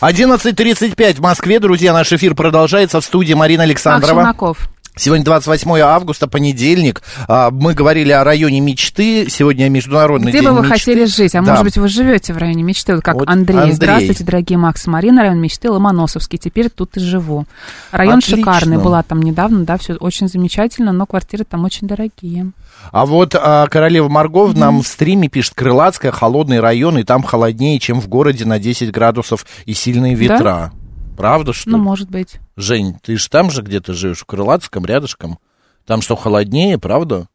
[0.02, 4.22] 11.35 в Москве, друзья, наш эфир продолжается в студии Марина Александрова.
[4.22, 4.70] Челноков.
[4.96, 7.02] Сегодня 28 августа, понедельник.
[7.28, 9.28] А, Мы говорили о районе мечты.
[9.28, 10.74] Сегодня Международный Где день бы вы мечты.
[10.74, 11.34] хотели жить?
[11.34, 11.52] А Да.
[11.52, 13.58] может быть, вы живете в районе мечты, вот как Вот Андрей.
[13.58, 13.74] Андрей.
[13.76, 16.38] Здравствуйте, дорогие Макс Марина, район мечты Ломоносовский.
[16.38, 17.46] Теперь тут и живу.
[17.92, 18.38] Район Отлично.
[18.38, 22.52] шикарный, была там недавно, да, все очень замечательно, но квартиры там очень дорогие.
[22.92, 27.80] А вот а, королева Маргов нам в стриме пишет, Крылатская, холодный район, и там холоднее,
[27.80, 30.72] чем в городе на 10 градусов и сильные ветра.
[31.18, 31.84] Правда, что Ну, ли?
[31.84, 32.40] может быть.
[32.58, 35.38] Жень, ты же там же где-то живешь, в Крылатском, рядышком?
[35.86, 37.28] Там что, холоднее, правда?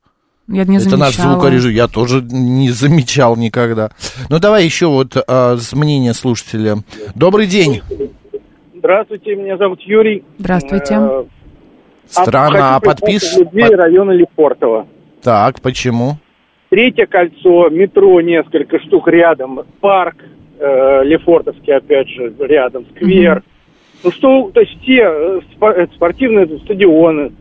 [0.48, 3.90] Я не Это наш звукорежиссер, я тоже не замечал никогда.
[4.30, 6.76] Ну, давай еще вот а, с мнения слушателя.
[7.14, 7.82] Добрый день.
[8.74, 10.24] Здравствуйте, меня зовут Юрий.
[10.38, 10.94] Здравствуйте.
[10.94, 11.24] Э,
[12.06, 13.36] Странно, а подпис...
[13.36, 14.86] людей под- района Лефортово.
[15.22, 16.16] Так, почему?
[16.70, 20.16] Третье кольцо, метро несколько штук рядом, парк
[20.58, 23.42] э, Лефортовский, опять же, рядом, сквер.
[24.04, 27.32] Ну что, то есть все э, э, спортивные стадионы.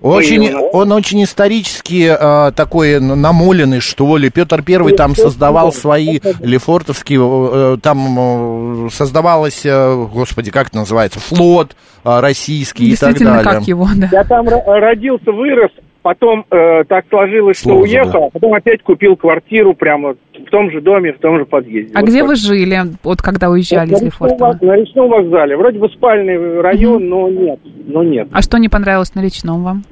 [0.00, 0.66] Очень, Выявлено.
[0.72, 4.30] он очень исторически э, такой намоленный, что ли.
[4.30, 11.20] Петр Первый там создавал свои лефортовские, э, там э, создавалось, э, господи, как это называется,
[11.20, 13.44] флот э, российский и так далее.
[13.44, 14.08] как его, да.
[14.10, 15.70] Я там ро- родился, вырос,
[16.02, 18.24] потом э, так сложилось, что Слово уехал, забыл.
[18.26, 21.92] а потом опять купил квартиру прямо в том же доме, в том же подъезде.
[21.94, 22.28] А Вот где так.
[22.28, 24.58] вы жили, вот когда уезжали на из речном, Лефортово?
[24.60, 25.56] на речном вокзале.
[25.56, 28.28] Вроде бы спальный район, но нет, но нет.
[28.32, 29.84] А что не понравилось на личном вам?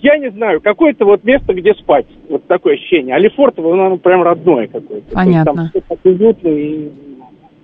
[0.00, 2.06] Я не знаю, какое-то вот место, где спать.
[2.28, 3.16] Вот такое ощущение.
[3.16, 5.12] А Лефортово, оно прям родное какое-то.
[5.12, 5.54] Понятно.
[5.54, 6.88] То есть Там все так уютно и,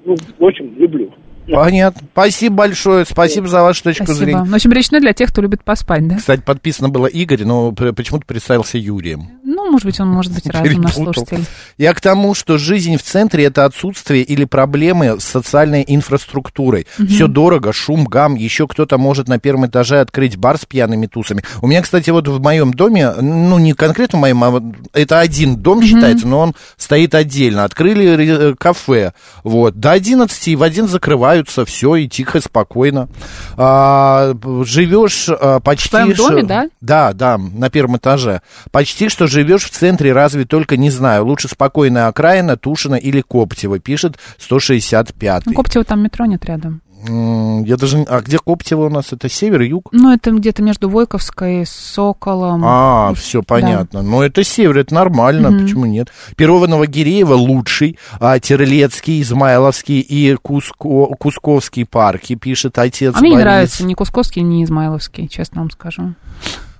[0.04, 1.10] ну, в общем, люблю.
[1.46, 2.02] Понятно.
[2.12, 4.24] Спасибо большое, спасибо за вашу точку Спасибо.
[4.24, 4.42] зрения.
[4.44, 6.16] Ну, в общем, речной для тех, кто любит поспать, да?
[6.16, 9.28] Кстати, подписано было Игорь, но почему-то представился Юрием.
[9.42, 11.44] Ну, может быть, он может быть разным наш слушатель.
[11.78, 16.86] Я к тому, что жизнь в центре это отсутствие или проблемы с социальной инфраструктурой.
[17.08, 18.34] Все дорого, шум, гам.
[18.34, 21.44] Еще кто-то может на первом этаже открыть бар с пьяными тусами.
[21.60, 25.20] У меня, кстати, вот в моем доме, ну не конкретно в моем, а вот это
[25.20, 27.64] один дом считается, но он стоит отдельно.
[27.64, 30.88] Открыли кафе, вот до 11 и в один
[31.34, 33.08] закрываются, все и тихо, спокойно.
[33.56, 36.68] А, живешь а, почти твоем что- доме, да?
[36.80, 38.42] да, да, на первом этаже.
[38.70, 41.26] Почти что живешь в центре, разве только не знаю.
[41.26, 46.80] Лучше спокойная окраина, Тушина или Коптева, пишет 165 Ну, Коптева там метро нет рядом.
[47.06, 48.02] Я даже...
[48.08, 49.12] А где Коптева у нас?
[49.12, 49.88] Это север, юг?
[49.92, 52.62] Ну, это где-то между Войковской, Соколом.
[52.64, 54.02] А, все понятно.
[54.02, 56.08] Но это север, это нормально, почему нет?
[56.36, 61.06] Перова Новогиреева лучший, а Терлецкий, Измайловский и Куско...
[61.18, 63.44] Кусковский парки, пишет отец А мне не Борис.
[63.44, 66.14] нравится ни Кусковский, ни Измайловский, честно вам скажу.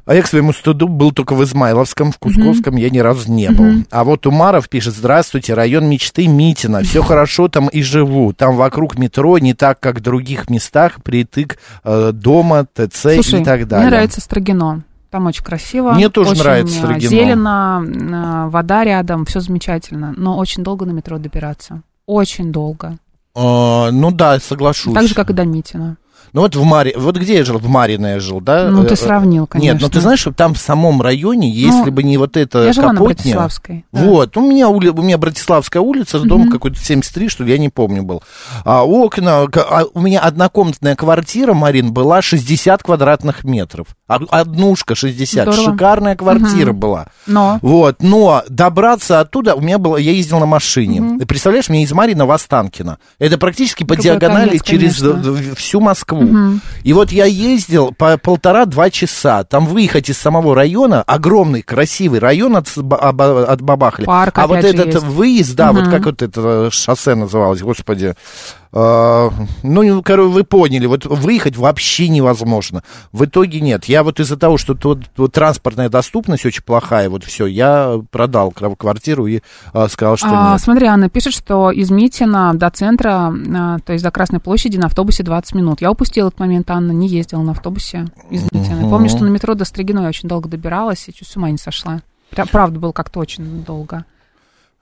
[0.07, 3.51] А я к своему стыду был только в Измайловском, в Кусковском я ни разу не
[3.51, 3.85] был.
[3.90, 8.33] А вот Умаров пишет, здравствуйте, район мечты Митина, все хорошо там и живу.
[8.33, 13.45] Там вокруг метро не так, как в других местах, притык э, дома, ТЦ Слушай, и
[13.45, 13.87] так далее.
[13.87, 14.83] мне нравится Строгино.
[15.11, 15.93] Там очень красиво.
[15.93, 17.09] Мне тоже очень, нравится э, Строгино.
[17.09, 20.12] Зелено, э, вода рядом, все замечательно.
[20.17, 21.83] Но очень долго на метро добираться.
[22.05, 22.99] Очень долго.
[23.35, 24.93] Э, ну да, соглашусь.
[24.93, 25.97] Так же, как и до Митина.
[26.35, 26.92] Ну вот в Мари...
[26.97, 27.59] вот где я жил?
[27.59, 28.68] В Марино я жил, да?
[28.68, 29.79] Ну, ты Э, сравнил, Нет, конечно.
[29.83, 32.73] но ты знаешь, что там в самом районе, если Ну, бы не вот это Я
[32.73, 33.14] жила на Капотня...
[33.14, 33.85] Братиславской.
[33.92, 34.01] да.
[34.03, 37.68] Вот, у меня, ули- у меня Братиславская улица, дом какой-то 73, что ли, я не
[37.68, 38.23] помню был.
[38.64, 43.87] А окна, а у меня однокомнатная квартира, Марин, была 60 квадратных метров.
[44.09, 45.73] Од- Однушка 60, Здорово.
[45.73, 47.07] шикарная квартира была.
[47.29, 51.18] Но Вот, но добраться оттуда, у меня было, я ездил на машине.
[51.20, 52.99] Ты представляешь, мне из Марина в Останкино.
[53.20, 55.55] Это практически по Другой диагонали конец, через конечно.
[55.55, 56.24] всю Москву.
[56.83, 59.45] И вот я ездил по полтора-два часа.
[59.45, 64.05] Там выехать из самого района, огромный, красивый район от, от Бабахли.
[64.05, 65.03] Парк а вот этот есть.
[65.03, 68.15] выезд, да, вот как вот это шоссе называлось, господи.
[68.77, 69.31] А,
[69.63, 72.83] ну, короче, вы поняли, вот выехать вообще невозможно.
[73.13, 73.85] В итоге нет.
[73.85, 78.51] Я вот из-за того, что тут вот транспортная доступность очень плохая, вот все, я продал
[78.51, 80.61] квартиру и а, сказал, что А, нет.
[80.61, 84.87] смотри, Анна пишет, что из Митина до центра, а, то есть до Красной площади на
[84.87, 85.81] автобусе 20 минут.
[85.81, 88.91] Я упустила этот момент, Анна, не ездила на автобусе из Митина.
[88.91, 91.59] Помню, что на метро до Строгино я очень долго добиралась и чуть с ума не
[91.59, 92.01] сошла.
[92.51, 94.05] Правда, было как-то очень долго.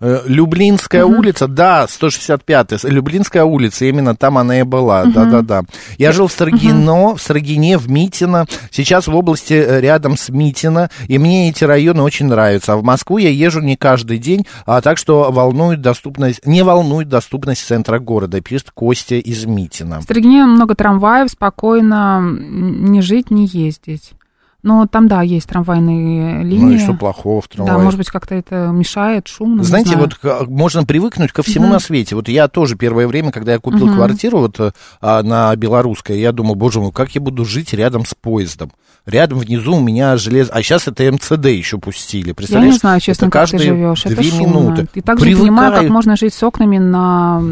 [0.04, 5.62] Э, Люблинская улица, да, 165-я, Люблинская улица, именно там она и была, да-да-да.
[5.96, 10.90] Я жил в Строгино, в Строгине, в Митино, сейчас в области э, рядом с Митино,
[11.06, 12.72] и мне эти районы очень нравятся.
[12.72, 17.08] А в Москву я езжу не каждый день, а так что волнует доступность, не волнует
[17.08, 20.00] доступность центра города, пишет Костя из Митина.
[20.00, 24.14] В Строгине много трамваев, спокойно не жить, не ездить.
[24.62, 26.62] Но там, да, есть трамвайные линии.
[26.64, 27.84] Ну и что плохого в Да, трамвае?
[27.84, 31.72] может быть, как-то это мешает, шумно, Знаете, вот к- можно привыкнуть ко всему Мгм.
[31.74, 32.14] на свете.
[32.14, 33.96] Вот я тоже первое время, когда я купил Мгм.
[33.96, 34.70] квартиру вот э,
[35.00, 38.70] а, на Белорусской, я думал, боже мой, как я буду жить рядом с поездом.
[39.04, 40.48] Рядом внизу у меня желез...
[40.52, 42.20] А сейчас это МЦД еще пустили.
[42.22, 42.78] Я не Представляешь?
[42.78, 44.06] знаю, честно, это как ты живешь.
[44.06, 44.46] Это две шумно.
[44.46, 44.86] минуты.
[44.94, 45.92] И также не понимаю, как Привыкаю.
[45.92, 47.42] можно жить с окнами на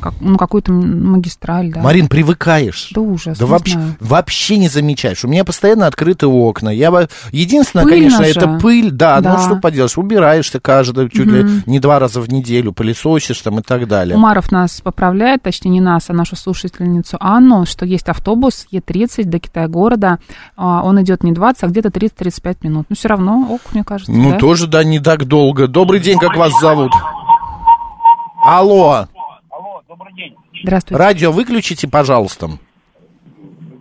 [0.00, 1.80] как- ну, какую-то магистраль, да.
[1.82, 2.90] Марин, привыкаешь.
[2.94, 3.96] Да ужас, Да вообще, знаю.
[3.98, 5.24] вообще не замечаешь.
[5.24, 6.51] У меня постоянно открыты окна.
[6.60, 7.08] Я бы...
[7.30, 8.30] Единственное, Пыльно конечно, же.
[8.30, 8.90] это пыль.
[8.90, 9.34] Да, Да.
[9.36, 13.62] ну что поделаешь, убираешься каждый, чуть ли не два раза в неделю, пылесосишь там и
[13.62, 14.16] так далее.
[14.16, 19.38] Умаров нас поправляет, точнее не нас, а нашу слушательницу Анну, что есть автобус Е30 до
[19.38, 20.18] Китая-города.
[20.56, 22.86] А, Он идет не 20, а где-то 30-35 минут.
[22.88, 24.38] Но все равно, ок, мне кажется, Ну, да?
[24.38, 25.66] тоже, да, не так долго.
[25.68, 26.92] Добрый день, как вас зовут?
[28.44, 29.06] Алло,
[30.64, 30.96] Здравствуйте.
[31.02, 32.50] радио выключите, пожалуйста.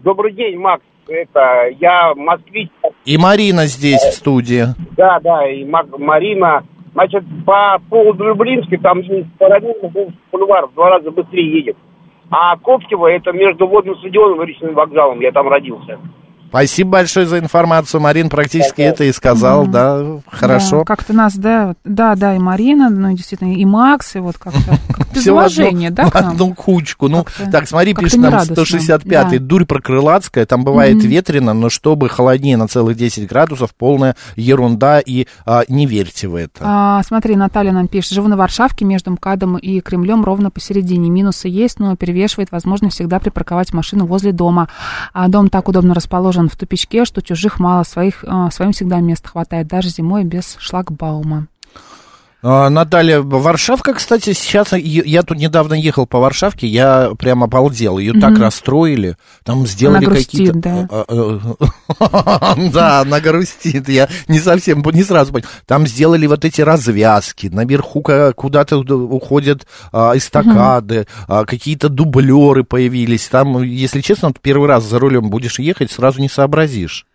[0.04, 0.84] Добрый день, Макс.
[1.08, 2.70] Это я москвич.
[3.06, 4.66] И Марина здесь, в студии.
[4.98, 6.64] Да, да, и Марина.
[6.94, 9.02] Значит, по поводу Люблинской, там
[9.40, 11.78] параллельно был бульвар, в два раза быстрее едет.
[12.30, 15.20] А Коптево это между водным стадионом и речным вокзалом.
[15.22, 15.98] Я там родился.
[16.52, 18.02] Спасибо большое за информацию.
[18.02, 20.80] Марин практически это и сказал, да, хорошо.
[20.80, 24.60] Да, как-то нас, да, да, да, и Марина, ну, действительно, и Макс, и вот как-то,
[25.20, 27.08] Всё в одну- да, в одну кучку.
[27.08, 28.54] Ну, так, смотри, пишет нам нерадостно.
[28.78, 29.40] 165-й.
[29.40, 29.46] Да.
[29.46, 35.28] Дурь прокрылацкая, там бывает ветрено, но чтобы холоднее на целых 10 градусов, полная ерунда, и
[35.46, 36.60] а, не верьте в это.
[36.62, 41.10] А, смотри, Наталья нам пишет, живу на Варшавке между МКАДом и Кремлем ровно посередине.
[41.10, 44.70] Минусы есть, но перевешивает возможность всегда припарковать машину возле дома.
[45.14, 49.30] А дом так удобно расположен в тупичке, что чужих мало, своих, а, своим всегда места
[49.30, 51.48] хватает, даже зимой без шлагбаума.
[52.44, 58.20] А, Наталья, Варшавка, кстати, сейчас, я, тут недавно ехал по Варшавке, я прям обалдел, ее
[58.20, 60.58] так расстроили, там сделали какие-то...
[60.58, 60.88] да.
[60.90, 61.56] А,
[62.00, 65.46] а, Да, она грустит, я не совсем, не сразу понял.
[65.68, 74.34] Там сделали вот эти развязки, наверху куда-то уходят эстакады, какие-то дублеры появились, там, если честно,
[74.42, 77.06] первый раз за рулем будешь ехать, сразу не сообразишь.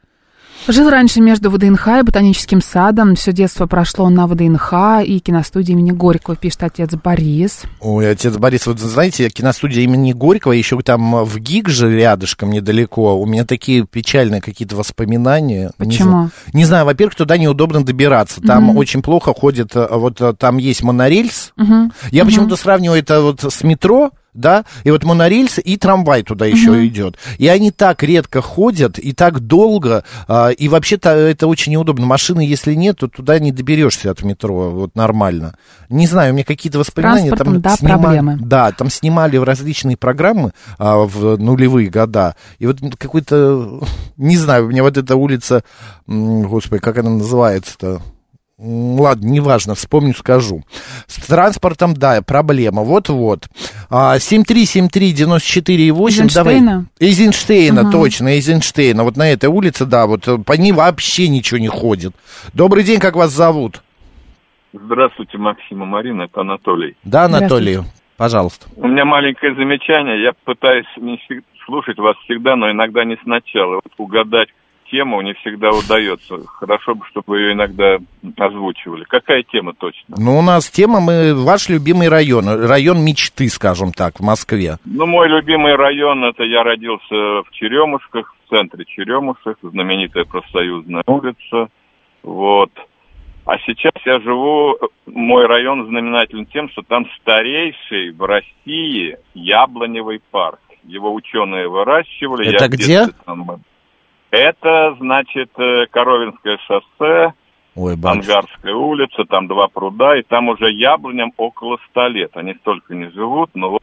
[0.69, 3.15] Жил раньше между ВДНХ и Ботаническим садом.
[3.15, 7.63] Все детство прошло на ВДНХ и киностудии имени Горького, пишет отец Борис.
[7.81, 13.17] Ой, отец Борис, вот знаете, киностудия имени Горького, еще там в ГИК же рядышком недалеко,
[13.17, 15.71] у меня такие печальные какие-то воспоминания.
[15.79, 16.11] Не Почему?
[16.11, 20.59] знаю, не знаю, во-первых, туда неудобно добираться, там очень плохо ходит, э, вот э, там
[20.59, 21.53] есть монорельс,
[22.11, 26.87] я почему-то сравниваю это вот с метро, да, и вот монорельс и трамвай туда еще
[26.87, 27.17] идет.
[27.39, 32.07] И они так редко ходят и так долго, а, и вообще-то это очень неудобно.
[32.07, 35.55] Машины, если нет, то туда не доберешься от метро, вот нормально.
[35.89, 37.29] Не знаю, у меня какие-то воспоминания.
[37.29, 38.39] транспортом, да, снима- проблемы.
[38.41, 42.37] Да, там снимали различные программы а, в нулевые года.
[42.59, 43.81] И вот какой-то,
[44.17, 45.63] не знаю, у меня вот эта улица,
[46.07, 48.03] господи, как она называется-то?
[48.59, 50.63] Ладно, неважно, вспомню, скажу.
[51.07, 52.85] С транспортом, да, проблема.
[52.85, 53.49] Вот-вот.
[53.91, 56.35] А, 7373948.
[56.35, 56.55] Давай.
[56.55, 56.87] Эйзенштейна?
[56.99, 59.05] Эйзенштейна, точно, Эйзенштейна.
[59.05, 62.15] Вот на этой улице, да, вот э, по ней вообще ничего не ходит.
[62.55, 63.83] Добрый день, как вас зовут?
[64.73, 66.97] Здравствуйте, Максим и Марина, это Анатолий.
[67.05, 67.81] Да, Анатолий,
[68.17, 68.69] пожалуйста.
[68.77, 70.23] У меня маленькое замечание.
[70.23, 71.21] Я пытаюсь не
[71.67, 73.83] слушать вас всегда, но иногда не сначала.
[73.85, 74.49] Вот угадать
[74.91, 76.45] тему не всегда удается.
[76.47, 77.99] Хорошо бы, чтобы ее иногда
[78.37, 79.05] озвучивали.
[79.05, 80.17] Какая тема точно?
[80.19, 84.77] Ну, у нас тема, мы, ваш любимый район, район мечты, скажем так, в Москве.
[84.85, 91.69] Ну, мой любимый район, это я родился в Черемушках, в центре Черемушек, знаменитая профсоюзная улица.
[92.23, 92.71] Вот.
[93.45, 100.59] А сейчас я живу, мой район знаменателен тем, что там старейший в России яблоневый парк.
[100.83, 102.49] Его ученые выращивали.
[102.53, 103.07] Это я где?
[103.25, 103.63] там-
[104.31, 107.33] Это, значит, э, Коровинское шоссе,
[107.75, 108.39] Ой, батюшка.
[108.39, 112.31] Ангарская улица, там два пруда, и там уже яблоням около ста лет.
[112.35, 113.83] Они столько не живут, но вот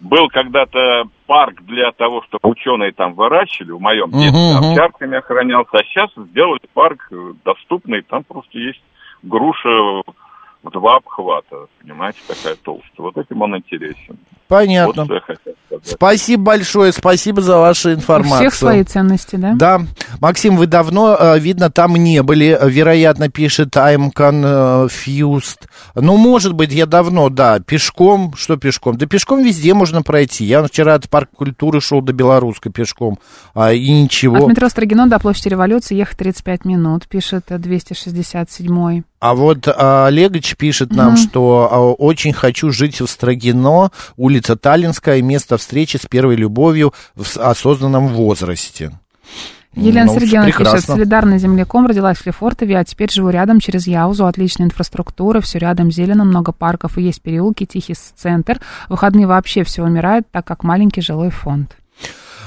[0.00, 4.70] был когда-то парк для того, чтобы ученые там выращивали, в моем детстве мгм.
[4.70, 7.10] овчарками охранялся, а сейчас сделали парк
[7.44, 8.82] доступный, там просто есть
[9.22, 9.68] груша
[10.62, 12.90] в два обхвата, понимаете, такая толстая.
[12.98, 14.18] Вот этим он интересен.
[14.52, 15.06] Понятно.
[15.08, 15.82] Вот.
[15.84, 18.50] Спасибо большое, спасибо за вашу У информацию.
[18.50, 19.54] всех свои ценности, да?
[19.54, 19.80] Да,
[20.20, 25.60] Максим, вы давно, э, видно, там не были, вероятно, пишет I'm confused.
[25.94, 28.96] Ну, может быть, я давно, да, пешком, что пешком?
[28.98, 30.44] Да пешком везде можно пройти.
[30.44, 33.18] Я вчера от парка культуры шел до Белорусской пешком,
[33.54, 34.44] а, и ничего.
[34.44, 40.06] От метро Строгино до площади революции ехать 35 минут, пишет э, 267 А вот а,
[40.06, 46.06] Олегович пишет нам, что а, очень хочу жить в Строгино, улица Таллинская, место встречи с
[46.06, 48.92] первой любовью в осознанном возрасте.
[49.74, 50.94] Елена Ну, Сергеевна пишет, прекрасно.
[50.94, 55.90] солидарно земляком, родилась в Лефортове, а теперь живу рядом через Яузу, отличная инфраструктура, все рядом
[55.90, 58.60] зелено, много парков и есть переулки, тихий центр.
[58.90, 61.76] Выходные вообще все умирает, так как маленький жилой фонд.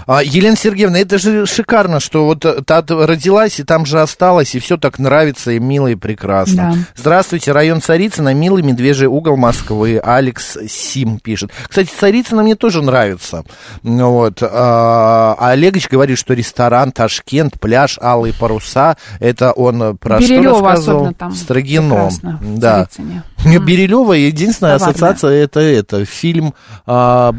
[0.08, 4.54] А, Елена Сергеевна, это же шикарно, что вот э, та родилась и там же осталась,
[4.56, 6.74] и все так нравится, и мило, и прекрасно.
[6.74, 6.80] Да.
[6.96, 11.52] Здравствуйте, район Царицына, милый медвежий угол Москвы, Алекс Сим пишет.
[11.68, 13.44] Кстати, Царицына мне тоже нравится.
[13.84, 14.42] Ну Вот.
[14.44, 20.58] А а Олегович говорит, что ресторан Ташкент, пляж, алые паруса, это он э, про Берилёво
[20.58, 20.98] что рассказывал?
[20.98, 21.90] особенно там Строгино.
[21.90, 22.86] прекрасно, в Да.
[22.86, 23.24] Царицыне.
[23.46, 26.54] Берилева единственная ассоциация это это фильм
[26.86, 27.32] а,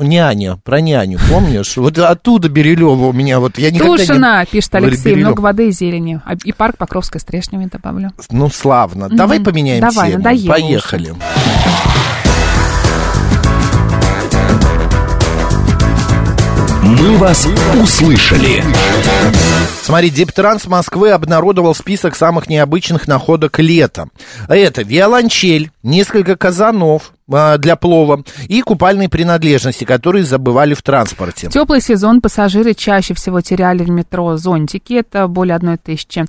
[0.00, 4.74] няня про няню помнишь вот оттуда Берилева у меня вот я никогда Тушина, не пишет
[4.74, 5.26] Алексей, Берилёв.
[5.28, 6.20] много воды и зелени.
[6.24, 8.10] А- И парк Покровская Стрешневой добавлю.
[8.30, 9.44] ну славно давай Мгм.
[9.44, 10.48] поменяем Давай, тему надоело уже.
[10.62, 11.14] поехали
[16.82, 17.46] «Мы вас
[17.82, 18.62] услышали».
[19.88, 24.10] Смотри, Дептранс Москвы обнародовал список самых необычных находок лета.
[24.46, 31.48] Это виолончель, несколько казанов а, для плова и купальные принадлежности, которые забывали в транспорте.
[31.48, 36.24] В теплый сезон пассажиры чаще всего теряли в метро зонтики, это более одной тысячи.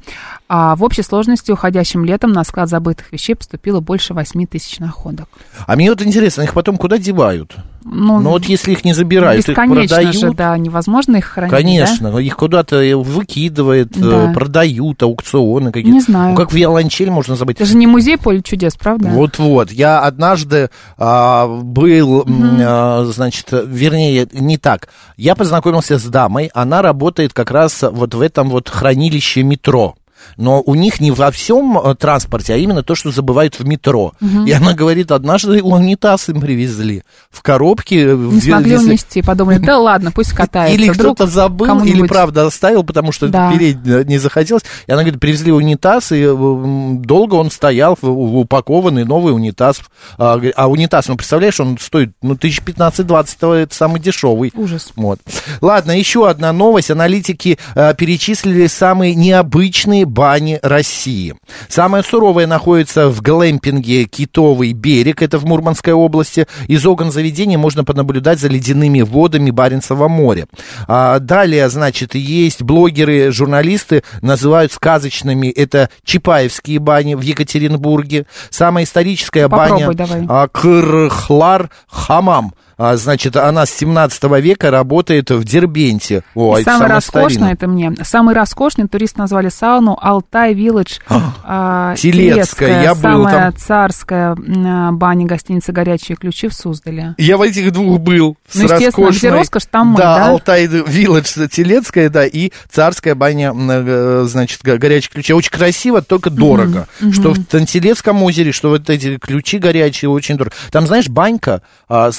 [0.48, 5.28] А в общей сложности уходящим летом на склад забытых вещей поступило больше 8 тысяч находок.
[5.68, 7.56] А мне вот интересно, их потом куда девают?
[7.84, 10.14] Ну, Ну вот если их не забирают, их продают.
[10.14, 14.32] же, да, невозможно их хранить, Конечно, их куда-то выкидывают, э, Да.
[14.34, 15.90] продают, аукционы какие-то.
[15.90, 16.32] Не знаю.
[16.32, 17.56] Ну, как виолончель можно забыть.
[17.58, 19.08] Это же не музей поле чудес, правда?
[19.10, 24.90] Вот-вот, я однажды а, был, м, а, значит, вернее, не так.
[25.18, 29.96] Я познакомился с дамой, она работает как раз вот в этом вот хранилище метро.
[30.38, 34.14] Но у них не во всем э, транспорте, а именно то, что забывают в метро.
[34.20, 34.46] Мгм.
[34.46, 38.02] И она говорит, однажды унитаз им привезли в коробке.
[38.12, 40.76] э, Не в- смогли если- унести, подумали, да ладно, пусть катается.
[40.76, 43.52] Или кто-то забыл, или правда оставил, потому что Да.
[43.52, 44.64] переть э, не захотелось.
[44.88, 49.82] И она говорит, привезли унитаз, и долго он стоял, упакованный новый унитаз.
[50.18, 54.52] А, а унитаз, ну, представляешь, он стоит, ну, тысяч 15-20, это самый дешевый.
[54.56, 54.90] Ужас.
[54.96, 55.20] Вот.
[55.62, 56.92] Ладно, еще одна новость.
[56.92, 57.58] Аналитики
[57.98, 61.36] перечислили самые необычные бани России.
[61.68, 66.48] Самая суровая находится в глэмпинге «Китовый берег», это в Мурманской области.
[66.68, 70.48] Из окон заведения можно понаблюдать за ледяными водами Баренцева моря.
[70.88, 78.26] А, далее, значит, есть блогеры, журналисты, называют сказочными, это Чапаевские бани в Екатеринбурге.
[78.50, 80.26] Самая историческая Попробуй, баня давай.
[80.28, 82.54] а, Кырхлар Хамам.
[82.82, 86.24] А, значит, она с 17 века работает в Дербенте.
[86.34, 87.54] О, И это самый самое роскошный, старинное.
[87.54, 91.00] это мне, самый роскошный турист назвали сауну Алтай Вилледж.
[91.44, 93.58] а, Телецкая, я был самая там.
[93.58, 97.16] царская а, баня гостиницы «Горячие ключи» в Суздале.
[97.18, 98.38] Я в этих двух был.
[98.48, 100.18] с Ну, естественно, где роскошной- роскошь, там мы, да?
[100.18, 100.30] да?
[100.30, 105.34] Алтай Вилледж Телецкая, да, и царская баня, м, э, значит, го- горячие ключи.
[105.34, 106.88] Очень красиво, только дорого.
[107.02, 107.14] мгм.
[107.14, 110.56] Что в Тантелецком озере, что вот эти ключи горячие, очень дорого.
[110.72, 112.12] Там, знаешь, банька, а,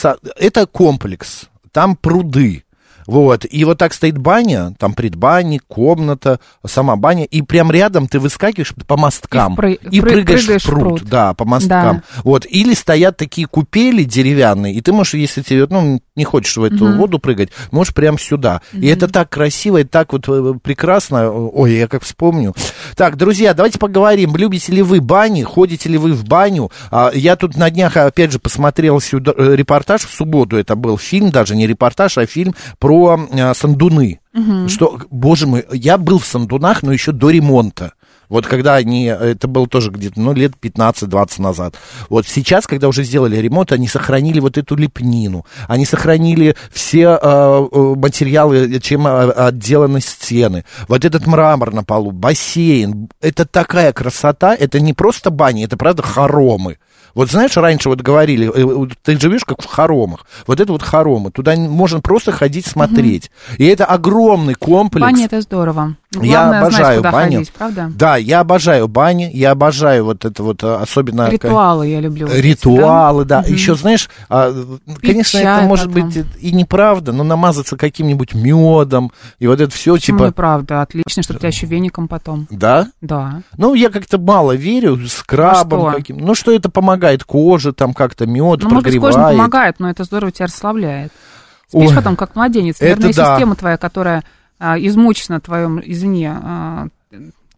[0.50, 2.64] это комплекс, там пруды.
[3.10, 8.20] Вот, и вот так стоит баня, там предбанник, комната, сама баня, и прям рядом ты
[8.20, 11.02] выскакиваешь по мосткам И впры- и пры- прыгаешь, прыгаешь в пруд, пруд.
[11.10, 11.96] да, по мосткам.
[11.96, 12.02] Да.
[12.22, 16.62] Вот, или стоят такие купели деревянные, и ты можешь, если тебе, ну, не хочешь в
[16.62, 16.98] эту Мгм.
[16.98, 18.60] воду прыгать, можешь прям сюда.
[18.72, 18.86] И Мгм.
[18.86, 21.32] это так красиво, и так вот э, прекрасно.
[21.32, 22.54] Ой, я как вспомню.
[22.94, 24.36] Так, друзья, давайте поговорим.
[24.36, 25.42] Любите ли вы бани?
[25.42, 26.70] Ходите ли вы в баню?
[26.92, 30.56] А, я тут на днях, опять же, посмотрел сюда, э, репортаж в субботу.
[30.56, 34.20] Это был фильм, даже не репортаж, а фильм про э, Сандуны.
[34.32, 34.68] Мгм.
[34.68, 37.92] Что, боже мой, я был в Сандунах, но еще до ремонта.
[38.30, 41.74] Вот когда они, это было тоже где-то, ну, лет 15-20 назад.
[42.08, 47.68] Вот сейчас, когда уже сделали ремонт, они сохранили вот эту лепнину, они сохранили все э,
[47.72, 50.64] э, материалы, чем э, отделаны стены.
[50.86, 56.02] Вот этот мрамор на полу, бассейн, это такая красота, это не просто бани, это правда
[56.02, 56.78] хоромы.
[57.14, 60.26] Вот знаешь, раньше вот говорили, э, ты живешь как в хоромах.
[60.46, 61.30] Вот это вот хоромы.
[61.30, 63.30] Туда можно просто ходить смотреть.
[63.58, 65.02] И это огромный комплекс.
[65.02, 65.96] Баня это здорово.
[66.12, 67.32] Главное Я знать, обожаю куда баню.
[67.38, 67.92] ходить, правда?
[67.94, 71.30] Да, я обожаю бани, я обожаю вот это вот, э, особенно...
[71.30, 72.28] Ритуалы я люблю.
[72.28, 73.42] Ритуалы, да.
[73.42, 73.52] Мгм.
[73.52, 74.52] Еще, знаешь, а,
[75.00, 76.10] конечно, это может потом.
[76.10, 80.28] быть и неправда, но намазаться каким-нибудь медом, и вот это все, Почему типа...
[80.28, 80.82] неправда?
[80.82, 82.48] Отлично, что тебя еще веником потом.
[82.50, 82.88] Да?
[83.00, 83.42] Да.
[83.56, 86.18] Ну, я как-то мало верю с крабом А каким.
[86.18, 89.36] Ну, что это помогает коже, там как-то мед Ну, может быть, прогревает.
[89.36, 91.12] помогает, но это здорово тебя расслабляет.
[91.68, 92.80] Спишь Ой, потом, как младенец.
[92.80, 93.34] Нервная да.
[93.34, 94.24] система твоя, которая
[94.58, 96.88] а, измучена твоим, извини, а,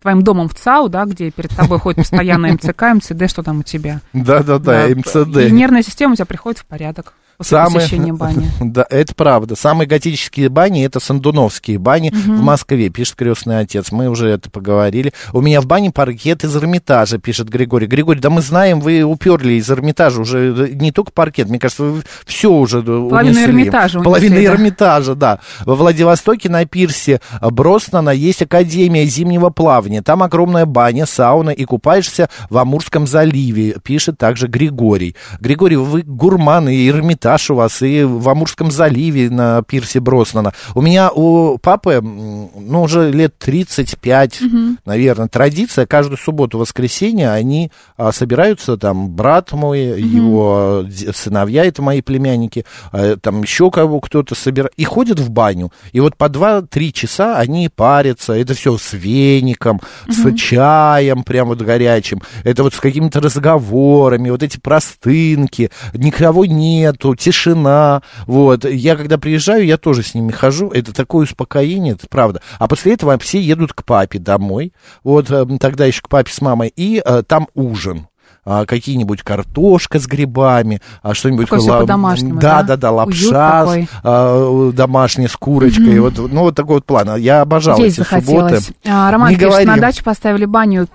[0.01, 3.63] твоим домом в ЦАУ, да, где перед тобой ходит постоянно МЦК, МЦД, что там у
[3.63, 4.01] тебя.
[4.13, 5.37] Да-да-да, МЦД.
[5.39, 7.15] И нервная система у тебя приходит в порядок
[7.45, 8.51] Самые- бани.
[8.61, 9.55] Да, это правда.
[9.57, 12.37] Самые готические бани это сандуновские бани Мгм.
[12.39, 13.93] в Москве, пишет крестный отец.
[13.93, 15.13] Мы уже это поговорили.
[15.33, 17.87] У меня в бане паркет из Эрмитажа, пишет Григорий.
[17.87, 22.03] Григорий, да мы знаем, вы уперли из Эрмитажа уже не только паркет, мне кажется, вы
[22.27, 23.45] все уже Половину унесли.
[23.45, 24.43] Эрмитажа унесли, Половину да.
[24.43, 25.39] Эрмитажа, да.
[25.65, 30.03] Во Владивостоке на пирсе Броснана есть Академия зимнего плавания.
[30.03, 35.15] Там огромная баня, сауна и купаешься в Амурском заливе, пишет также Григорий.
[35.41, 40.53] Григорий, вы гурман, и Эрмитаж у вас, и в Амурском заливе на пирсе Броснана.
[40.75, 44.79] У меня у папы, ну, уже лет 35, Мгм.
[44.85, 45.87] наверное, традиция.
[45.87, 53.17] Каждую субботу-воскресенье они а, собираются, там, брат мой, его д- сыновья, это мои племянники, а,
[53.17, 55.73] там еще кого кто-то собирает, и ходят в баню.
[55.93, 61.61] И вот по 2-3 часа они парятся, это все с веником, с чаем прям вот
[61.63, 68.65] горячим, это вот с какими-то разговорами, вот эти простынки, никого нету, тишина, вот.
[68.65, 72.43] Я когда приезжаю, я тоже с ними хожу, это такое успокоение, это правда.
[72.59, 74.73] А после этого все едут к папе домой,
[75.05, 78.09] вот э, тогда еще к папе с мамой, и э, там ужин.
[78.45, 81.49] А, какие-нибудь картошка с грибами, а что-нибудь...
[81.53, 81.97] Ла- да,
[82.41, 82.63] да?
[82.65, 87.17] да, да, лапша с, а, домашняя с курочкой, вот, ну вот такой вот план.
[87.19, 88.57] Я обожал Есть эти субботы.
[88.57, 88.71] захотелось.
[88.85, 90.89] А, Роман Не пишет, на даче поставили баню,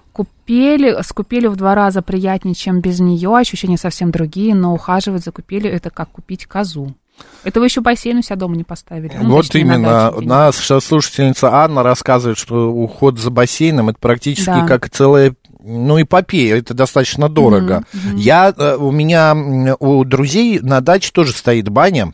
[0.48, 5.24] купели, с купелью в два раза приятнее, чем без нее, ощущения совсем другие, но ухаживать
[5.24, 6.96] за купелью это как купить козу.
[7.44, 9.12] Это вы еще бассейн у себя дома не поставили.
[9.22, 9.88] Ну, Вот точнее, на именно.
[9.88, 10.28] даче где-нибудь.
[10.28, 14.68] Наша слушательница Анна рассказывает, что уход за бассейном это практически Да.
[14.68, 15.34] как целая
[15.64, 17.84] ну, эпопея, это достаточно дорого.
[17.92, 18.18] Мгм, мгм.
[18.18, 19.36] Я, э, у меня,
[19.80, 22.14] у друзей на даче тоже стоит баня.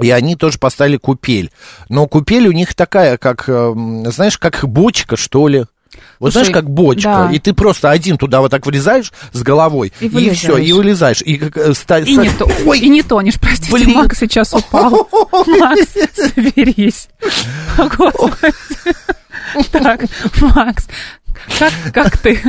[0.00, 1.50] И они тоже поставили купель.
[1.88, 3.72] Но купель у них такая, как, э,
[4.12, 5.64] знаешь, как бочка, что ли.
[6.18, 7.30] Вот Слушай, знаешь, как бочка, да.
[7.32, 11.22] и ты просто один туда вот так влезаешь с головой, И и, все, и вылезаешь.
[11.22, 13.92] И, как, э, ста- И са- не, то- Ой, и не тонешь, простите, Блин.
[13.92, 15.08] Макс сейчас упал.
[15.46, 17.08] Макс, соберись.
[17.76, 18.54] Господи.
[19.72, 20.04] Так,
[20.40, 20.86] Макс,
[21.58, 22.42] как, как ты?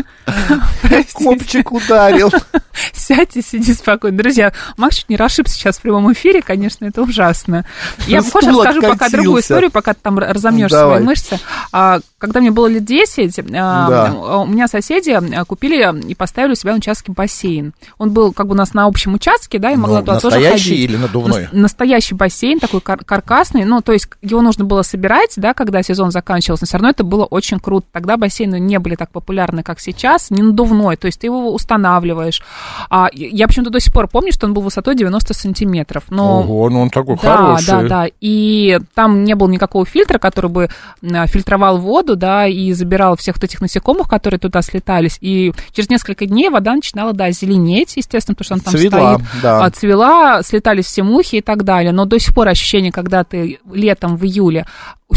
[1.14, 2.32] Копчик ударил.
[2.94, 4.18] Сядь и сиди спокойно.
[4.18, 7.66] Друзья, Макс чуть не расшибся сейчас в прямом эфире, конечно, это ужасно.
[8.08, 11.40] Я позже расскажу пока другую историю, пока ты там разомнешь свои мышцы.
[12.20, 14.39] Когда мне было лет 10, а, Да.
[14.41, 17.74] у меня соседи а, купили и поставили у себя на участке бассейн.
[17.97, 20.36] Он был как бы у нас на общем участке, да, и могла Ну, туда тоже
[20.36, 20.89] настоящий ходить.
[20.89, 21.41] или надувной?
[21.43, 25.82] Нас- Настоящий бассейн, такой кар- каркасный, ну, то есть его нужно было собирать, да, когда
[25.82, 27.88] сезон заканчивался, но все равно это было очень круто.
[27.91, 32.41] Тогда бассейны не были так популярны, как сейчас, не надувной, то есть ты его устанавливаешь.
[32.89, 36.41] А, я почему-то до сих пор помню, что он был высотой 90 сантиметров, но...
[36.41, 37.65] Ого, ну он такой Да, хороший.
[37.67, 38.05] да, да.
[38.20, 40.70] И там не было никакого фильтра, который бы
[41.28, 45.18] фильтровал воду, да, и забирал всех вот этих насекомых, которые туда слетались.
[45.22, 49.28] И через несколько дней вода начинала, да, зеленеть, естественно, потому что она там Цвела, стоит.
[49.41, 49.66] да.
[49.66, 51.91] А, цвела, слетались все мухи и так далее.
[51.91, 54.66] Но до сих пор ощущение, когда ты летом в июле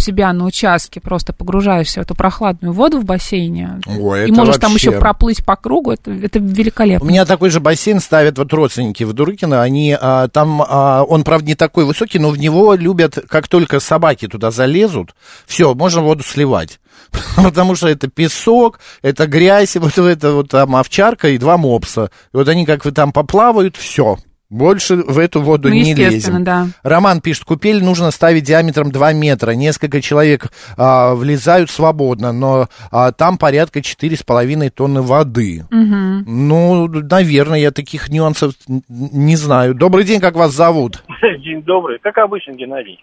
[0.02, 4.72] себя на участке просто погружаешься в эту прохладную воду в бассейне Ой, и можешь там
[4.72, 7.06] вообще- еще проплыть по кругу, это, это У великолепно.
[7.06, 9.62] меня такой же бассейн ставят вот родственники в Дуркино.
[9.62, 13.80] Они а, там, а, он, правда, не такой высокий, но в него любят, как только
[13.80, 15.14] собаки туда залезут,
[15.46, 16.80] все, можно воду сливать.
[17.36, 22.10] Потому что это песок, это грязь, вот это вот там овчарка и два мопса.
[22.32, 24.18] И вот они как вы там поплавают, все.
[24.52, 26.44] Больше в эту воду Ну, не лезем.
[26.44, 26.66] да.
[26.82, 29.52] Роман пишет, купель нужно ставить диаметром 2 метра.
[29.52, 35.64] Несколько человек а, влезают свободно, но а, там порядка 4,5 тонны воды.
[35.70, 36.24] Мгм.
[36.26, 39.74] Ну, наверное, я таких нюансов не знаю.
[39.74, 41.02] Добрый день, как вас зовут?
[41.38, 41.98] День добрый.
[41.98, 43.02] Как обычно, Геннадий.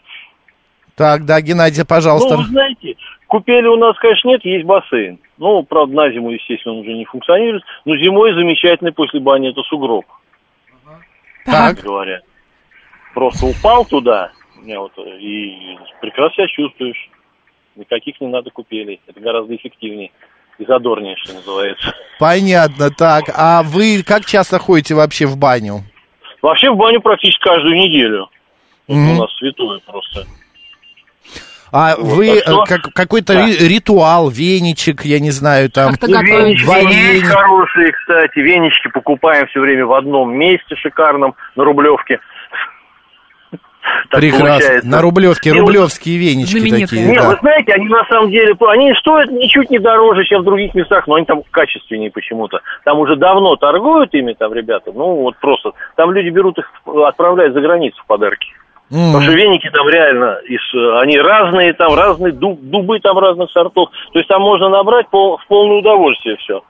[0.95, 2.35] Так, да, Геннадий, пожалуйста.
[2.35, 2.95] Ну, вы знаете,
[3.25, 5.17] купели у нас, конечно, нет, есть бассейн.
[5.39, 7.63] Ну, правда, на зиму, естественно, он уже не функционирует.
[7.85, 10.05] Но зимой замечательный после бани это сугроб.
[11.51, 11.81] Так.
[11.83, 12.21] Говоря.
[13.13, 14.31] Просто упал туда,
[14.61, 17.09] не, вот, и прекрасно себя чувствуешь.
[17.75, 18.99] Никаких не надо купелей.
[19.07, 20.11] Это гораздо эффективнее
[20.57, 21.93] и задорнее, что называется.
[22.19, 23.25] Понятно, так.
[23.33, 25.83] А вы как часто ходите вообще в баню?
[26.41, 28.29] Вообще в баню практически каждую неделю.
[28.87, 29.11] Это Мгм.
[29.11, 30.25] у нас святое просто.
[31.71, 33.45] А Вот, вы э, как, какой-то Да.
[33.45, 35.93] ри- ритуал, веничек, я не знаю, там...
[36.01, 37.21] Ну, венички Варенье.
[37.25, 38.39] хорошие, кстати.
[38.39, 42.19] Венички покупаем все время в одном месте шикарном на Рублевке.
[44.11, 44.47] Так Прекрасно.
[44.49, 44.87] получается.
[44.89, 46.87] На Рублевке, И вот- рублевские венички Знаменитые.
[46.87, 47.07] такие.
[47.07, 47.29] Не, да.
[47.29, 51.07] вы знаете, они на самом деле, они стоят ничуть не дороже, чем в других местах,
[51.07, 52.59] но они там качественнее почему-то.
[52.83, 55.71] Там уже давно торгуют ими там ребята, ну вот просто.
[55.95, 56.69] Там люди берут их,
[57.05, 58.47] отправляют за границу в подарки.
[58.91, 59.13] М.
[59.13, 63.51] Потому что веники там реально, из, э, они разные, там разные, дуб- дубы там разных
[63.51, 63.89] сортов.
[64.13, 66.61] То есть там можно набрать пол- в полное удовольствие все.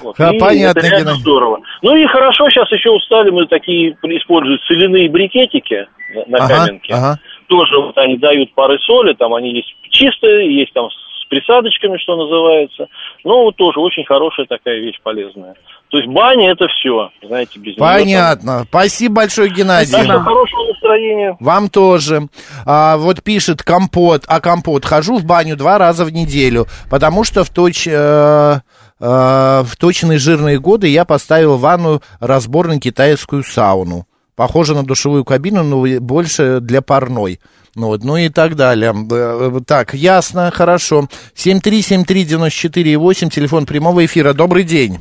[0.00, 0.18] Вот.
[0.18, 1.20] А, И понятно, это реально Геннадий.
[1.20, 1.60] здорово.
[1.82, 6.94] Ну и хорошо, сейчас еще устали мы такие использовать соляные брикетики на, на Ага, каменке.
[6.94, 7.18] ага.
[7.48, 12.16] Тоже вот они дают пары соли, там они есть чистые, есть там с присадочками, что
[12.16, 12.88] называется.
[13.24, 15.54] Но вот тоже очень хорошая такая вещь полезная.
[15.94, 18.64] То есть баня это все, знаете, без нее там- Понятно.
[18.68, 19.92] Спасибо большое, Геннадий.
[19.96, 21.36] Что хорошего настроения.
[21.38, 22.26] Вам тоже.
[22.66, 24.84] А, вот пишет компот, а компот.
[24.84, 28.58] Хожу в баню два раза в неделю, потому что в, точ, э, э,
[28.98, 34.08] в точные жирные годы я поставил в ванну разборно китайскую сауну.
[34.34, 37.38] Похоже на душевую кабину, но больше для парной.
[37.76, 38.92] Ну, вот, ну и так далее.
[39.12, 41.08] Э, Так, ясно, хорошо.
[41.36, 44.32] 7373948, телефон прямого эфира.
[44.32, 44.98] Добрый день.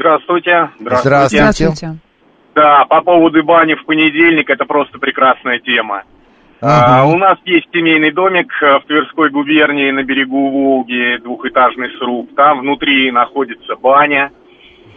[0.00, 0.70] Здравствуйте.
[0.80, 1.36] Здравствуйте.
[1.36, 1.96] Здравствуйте.
[2.54, 6.04] Да, по поводу бани в понедельник, это просто прекрасная тема.
[6.62, 7.02] Ага.
[7.02, 12.34] А, у нас есть семейный домик э, в Тверской губернии на берегу Волги, двухэтажный сруб.
[12.34, 14.30] Там внутри находится баня.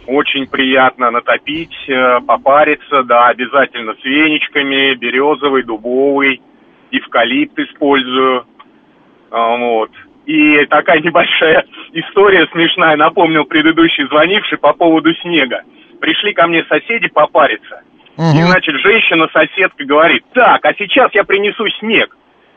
[0.06, 6.40] Очень приятно натопить, э, попариться, да, обязательно с веничками, березовый, дубовый,
[6.90, 8.46] эвкалипт использую.
[9.30, 9.90] А, Вот.
[10.26, 15.62] И такая небольшая история смешная, напомнил предыдущий звонивший по поводу снега.
[16.00, 17.82] Пришли ко мне соседи попариться.
[18.16, 18.46] И, Мгм.
[18.46, 22.16] значит, женщина-соседка говорит, так, а сейчас я принесу снег.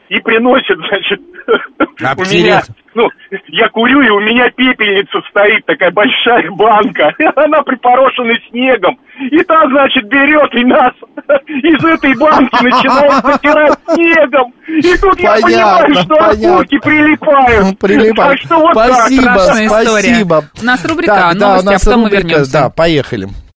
[0.09, 1.19] И приносит, значит,
[1.79, 2.63] у меня, Обтереть.
[2.95, 3.09] ну,
[3.47, 7.13] я курю, и у меня пепельница стоит, такая большая банка.
[7.35, 8.97] Она припорошена снегом.
[9.19, 10.93] И та, значит, берет и нас
[11.47, 14.53] из этой банки начинает натирать снегом.
[14.67, 16.53] И тут я Понятно, понимаю, что понятно.
[16.53, 17.79] окурки прилипают.
[17.79, 18.15] Прилипает.
[18.15, 18.93] Так что вот так.
[18.93, 19.87] спасибо, история.
[19.87, 20.43] спасибо.
[20.61, 22.53] У нас рубрика Так, да, у «Новости», а нас потом мы рубрика, вернемся.
[22.53, 23.27] Да, поехали.